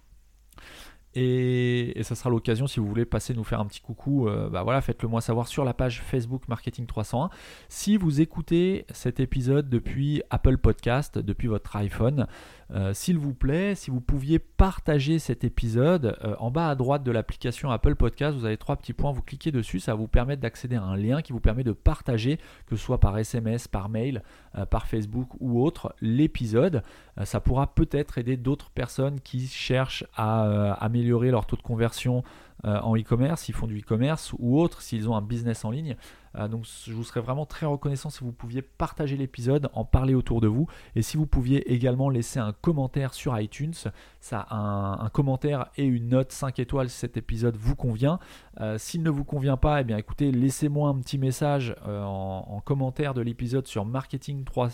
Et, 1.18 1.94
ça 2.02 2.14
sera 2.14 2.29
l'occasion, 2.29 2.66
si 2.66 2.79
vous 2.79 2.87
voulez 2.87 3.07
passer 3.07 3.33
nous 3.33 3.42
faire 3.42 3.59
un 3.59 3.64
petit 3.64 3.81
coucou, 3.81 4.29
euh, 4.29 4.50
bah 4.50 4.62
voilà, 4.62 4.83
faites-le 4.83 5.09
moi 5.09 5.22
savoir 5.22 5.48
sur 5.48 5.64
la 5.64 5.72
page 5.72 6.02
Facebook 6.02 6.42
Marketing 6.46 6.85
301. 6.85 7.31
Si 7.70 7.96
vous 7.96 8.20
écoutez 8.20 8.85
cet 8.92 9.18
épisode 9.18 9.70
depuis 9.70 10.22
Apple 10.29 10.59
Podcast, 10.59 11.18
depuis 11.18 11.48
votre 11.48 11.74
iPhone, 11.76 12.26
euh, 12.72 12.92
s'il 12.92 13.18
vous 13.18 13.35
plaît, 13.35 13.74
si 13.74 13.90
vous 13.90 14.00
pouviez 14.00 14.38
partager 14.38 15.18
cet 15.18 15.44
épisode, 15.44 16.16
euh, 16.24 16.35
en 16.38 16.50
bas 16.50 16.68
à 16.68 16.74
droite 16.74 17.02
de 17.05 17.11
l'application 17.11 17.70
Apple 17.70 17.94
Podcast, 17.94 18.37
vous 18.37 18.44
avez 18.44 18.57
trois 18.57 18.76
petits 18.76 18.92
points, 18.92 19.12
vous 19.12 19.22
cliquez 19.22 19.52
dessus, 19.52 19.79
ça 19.79 19.92
va 19.92 19.98
vous 19.98 20.09
permettre 20.09 20.42
d'accéder 20.42 20.76
à 20.76 20.83
un 20.83 20.96
lien 20.96 21.22
qui 21.22 21.33
vous 21.33 21.40
permet 21.40 21.64
de 21.64 21.72
partager, 21.72 22.38
que 22.66 22.76
ce 22.76 22.83
soit 22.83 22.98
par 22.98 23.16
SMS, 23.16 23.68
par 23.68 23.88
mail, 23.88 24.22
par 24.70 24.87
Facebook 24.87 25.29
ou 25.40 25.62
autre, 25.62 25.94
l'épisode. 26.00 26.83
ça 27.24 27.40
pourra 27.40 27.74
peut-être 27.74 28.18
aider 28.18 28.37
d'autres 28.37 28.70
personnes 28.70 29.20
qui 29.20 29.46
cherchent 29.46 30.05
à 30.16 30.72
améliorer 30.74 31.31
leur 31.31 31.46
taux 31.46 31.57
de 31.57 31.62
conversion 31.62 32.24
euh, 32.64 32.80
en 32.80 32.96
e-commerce, 32.96 33.42
s'ils 33.42 33.54
font 33.54 33.66
du 33.66 33.80
e-commerce 33.80 34.32
ou 34.38 34.58
autre, 34.58 34.80
s'ils 34.80 35.08
ont 35.08 35.16
un 35.16 35.22
business 35.22 35.64
en 35.64 35.70
ligne. 35.70 35.96
Euh, 36.36 36.48
donc 36.48 36.66
je 36.84 36.92
vous 36.92 37.04
serais 37.04 37.20
vraiment 37.20 37.46
très 37.46 37.66
reconnaissant 37.66 38.10
si 38.10 38.20
vous 38.20 38.32
pouviez 38.32 38.62
partager 38.62 39.16
l'épisode, 39.16 39.68
en 39.72 39.84
parler 39.84 40.14
autour 40.14 40.40
de 40.40 40.48
vous 40.48 40.66
et 40.94 41.02
si 41.02 41.16
vous 41.16 41.26
pouviez 41.26 41.72
également 41.72 42.10
laisser 42.10 42.38
un 42.38 42.52
commentaire 42.52 43.14
sur 43.14 43.38
iTunes. 43.38 43.74
Ça, 44.20 44.46
un, 44.50 44.98
un 45.00 45.08
commentaire 45.10 45.66
et 45.76 45.84
une 45.84 46.08
note 46.08 46.32
5 46.32 46.58
étoiles 46.58 46.88
si 46.88 46.98
cet 46.98 47.16
épisode 47.16 47.56
vous 47.56 47.76
convient. 47.76 48.18
Euh, 48.60 48.78
s'il 48.78 49.02
ne 49.02 49.10
vous 49.10 49.24
convient 49.24 49.56
pas, 49.56 49.82
eh 49.82 49.84
bien 49.84 49.98
écoutez, 49.98 50.32
laissez-moi 50.32 50.88
un 50.88 50.98
petit 51.00 51.18
message 51.18 51.74
en, 51.86 52.60
commentaire 52.64 53.14
de 53.14 53.20
l'épisode 53.20 53.66
sur 53.66 53.84
marketing, 53.84 54.44
3, 54.44 54.68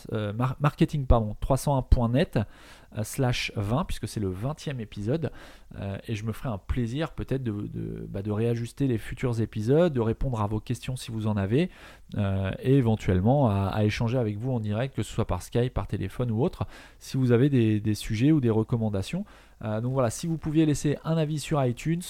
marketing 0.60 1.04
301.net 1.06 2.38
slash 3.02 3.52
20 3.56 3.84
puisque 3.84 4.08
c'est 4.08 4.20
le 4.20 4.30
20e 4.30 4.80
épisode 4.80 5.30
et 6.06 6.14
je 6.14 6.24
me 6.24 6.32
ferai 6.32 6.50
un 6.50 6.58
plaisir 6.58 7.12
peut-être 7.12 7.42
de, 7.42 8.06
bah, 8.08 8.22
de, 8.22 8.30
réajuster 8.30 8.86
les 8.86 8.98
futurs 8.98 9.40
épisodes, 9.40 9.92
de 9.92 10.00
répondre 10.00 10.40
à 10.40 10.46
vos 10.46 10.60
questions 10.60 10.96
si 10.96 11.10
vous 11.10 11.26
en 11.26 11.36
avez, 11.36 11.70
euh, 12.16 12.50
et 12.60 12.74
éventuellement 12.74 13.48
à, 13.48 13.84
échanger 13.84 14.18
avec 14.18 14.38
vous 14.38 14.52
en 14.52 14.60
direct, 14.60 14.94
que 14.94 15.02
ce 15.02 15.12
soit 15.12 15.26
par 15.26 15.42
Skype, 15.42 15.72
par 15.72 15.86
téléphone 15.86 16.30
ou 16.30 16.42
autre, 16.42 16.66
si 16.98 17.16
vous 17.16 17.32
avez 17.32 17.48
des, 17.48 17.94
sujets 17.94 18.32
ou 18.32 18.40
des 18.40 18.50
recommandations. 18.50 19.24
Euh, 19.64 19.80
donc 19.80 19.92
voilà, 19.92 20.10
si 20.10 20.26
vous 20.26 20.38
pouviez 20.38 20.66
laisser 20.66 20.98
un 21.04 21.16
avis 21.16 21.38
sur 21.38 21.64
iTunes, 21.64 22.02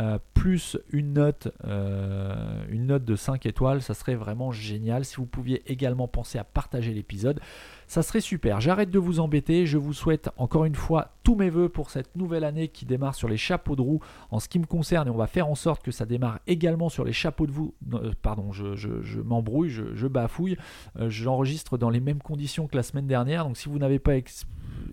euh, 0.00 0.18
plus 0.34 0.78
une 0.90 1.14
note, 1.14 1.48
une 1.64 2.86
note 2.86 3.04
de 3.04 3.16
5 3.16 3.46
étoiles, 3.46 3.82
ça 3.82 3.94
serait 3.94 4.14
vraiment 4.14 4.52
génial. 4.52 5.04
Si 5.04 5.16
vous 5.16 5.26
pouviez 5.26 5.62
également 5.70 6.08
penser 6.08 6.38
à 6.38 6.44
partager 6.44 6.92
l'épisode, 6.92 7.40
ça 7.86 8.02
serait 8.02 8.20
super. 8.20 8.60
J'arrête 8.60 8.90
de 8.90 8.98
vous 8.98 9.20
embêter. 9.20 9.66
Je 9.66 9.78
vous 9.78 9.92
souhaite 9.92 10.30
encore 10.36 10.64
une 10.64 10.74
fois 10.74 11.12
tous 11.22 11.34
mes 11.34 11.50
voeux 11.50 11.68
pour 11.68 11.90
cette 11.90 12.14
nouvelle 12.16 12.44
année 12.44 12.68
qui 12.68 12.84
démarre 12.84 13.14
sur 13.14 13.28
les 13.28 13.36
chapeaux 13.36 13.76
de 13.76 13.80
roue 13.80 14.00
en 14.30 14.40
ce 14.40 14.48
qui 14.48 14.58
me 14.58 14.66
concerne 14.66 15.08
et 15.08 15.10
on 15.10 15.16
va 15.16 15.26
faire 15.26 15.48
en 15.48 15.54
sorte 15.54 15.82
que 15.82 15.90
ça 15.90 16.04
démarre 16.04 16.40
également 16.46 16.88
sur 16.88 17.04
les 17.04 17.12
chapeaux 17.12 17.46
de 17.46 17.52
vous. 17.52 17.74
Euh, 17.94 18.12
pardon, 18.22 18.52
je, 18.52 19.20
m'embrouille, 19.20 19.70
je, 19.70 20.06
bafouille. 20.06 20.56
Euh, 20.98 21.08
j'enregistre 21.08 21.78
dans 21.78 21.90
les 21.90 22.00
mêmes 22.00 22.22
conditions 22.22 22.66
que 22.66 22.76
la 22.76 22.82
semaine 22.82 23.06
dernière. 23.06 23.44
Donc 23.44 23.56
si 23.56 23.68
vous 23.68 23.78
n'avez 23.78 23.98
pas 23.98 24.14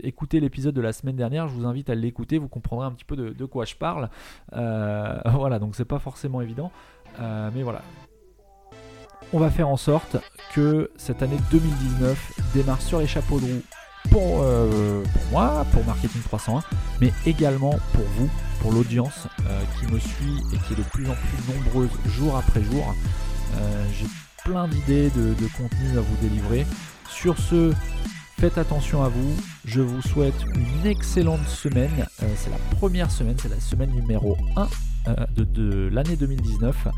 écouté 0.02 0.40
l'épisode 0.40 0.76
de 0.76 0.82
la 0.82 0.94
semaine 0.94 1.16
dernière, 1.16 1.48
je 1.48 1.54
vous 1.54 1.66
invite 1.66 1.90
à 1.90 1.96
l'écouter. 1.96 2.38
Vous 2.38 2.48
comprendrez 2.48 2.86
un 2.86 2.92
petit 2.92 3.06
peu 3.06 3.16
de, 3.16 3.46
quoi 3.46 3.66
je 3.66 3.76
parle. 3.76 4.10
Euh, 4.54 4.93
voilà, 5.26 5.60
donc 5.60 5.76
c'est 5.76 5.86
pas 5.86 6.00
forcément 6.00 6.42
évident. 6.42 6.72
mais 7.20 7.64
voilà, 7.64 7.82
on 9.34 9.40
va 9.40 9.50
faire 9.50 9.68
en 9.68 9.78
sorte 9.78 10.18
que 10.54 10.92
cette 10.96 11.24
année 11.24 11.40
2019 11.52 12.34
démarre 12.54 12.82
sur 12.82 13.00
les 13.00 13.08
chapeaux 13.08 13.40
de 13.40 13.46
roue 13.46 13.62
pour, 14.12 14.44
euh, 14.44 15.04
moi, 15.32 15.66
pour 15.72 15.84
Marketing 15.86 16.22
301, 16.22 16.64
mais 17.02 17.12
également 17.26 17.72
pour 17.94 18.06
vous, 18.18 18.30
pour 18.62 18.72
l'audience 18.72 19.28
euh, 19.48 19.62
qui 19.80 19.92
me 19.92 19.98
suit 19.98 20.38
et 20.54 20.58
qui 20.58 20.74
est 20.74 20.76
de 20.76 20.84
plus 20.84 21.10
en 21.10 21.16
plus 21.16 21.54
nombreuse 21.54 21.90
jour 22.06 22.38
après 22.38 22.62
jour. 22.62 22.94
Euh, 23.56 23.86
j'ai 23.98 24.06
plein 24.46 24.68
d'idées 24.68 25.10
de 25.10 25.48
contenu 25.58 25.98
à 25.98 26.02
vous 26.02 26.16
délivrer. 26.22 26.68
Sur 27.10 27.38
ce, 27.38 27.74
faites 28.50 28.58
attention 28.58 29.02
à 29.02 29.08
vous. 29.08 29.38
Je 29.64 29.80
vous 29.80 30.02
souhaite 30.02 30.36
une 30.54 30.86
excellente 30.86 31.48
semaine. 31.48 32.06
c'est 32.36 32.50
la 32.50 32.58
première 32.78 33.10
semaine, 33.10 33.38
c'est 33.42 33.48
la 33.48 33.62
semaine 33.62 33.92
numéro 33.92 34.36
1 34.58 34.68
de, 35.38 35.46
de 35.46 35.88
l'année 35.88 36.18
2019 36.18 36.90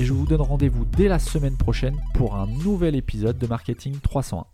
et 0.00 0.04
je 0.04 0.12
vous 0.12 0.26
donne 0.26 0.40
rendez-vous 0.40 0.84
dès 0.84 1.06
la 1.06 1.20
semaine 1.20 1.56
prochaine 1.56 1.94
pour 2.14 2.34
un 2.34 2.48
nouvel 2.48 2.96
épisode 2.96 3.38
de 3.38 3.46
Marketing 3.46 3.96
301. 4.02 4.44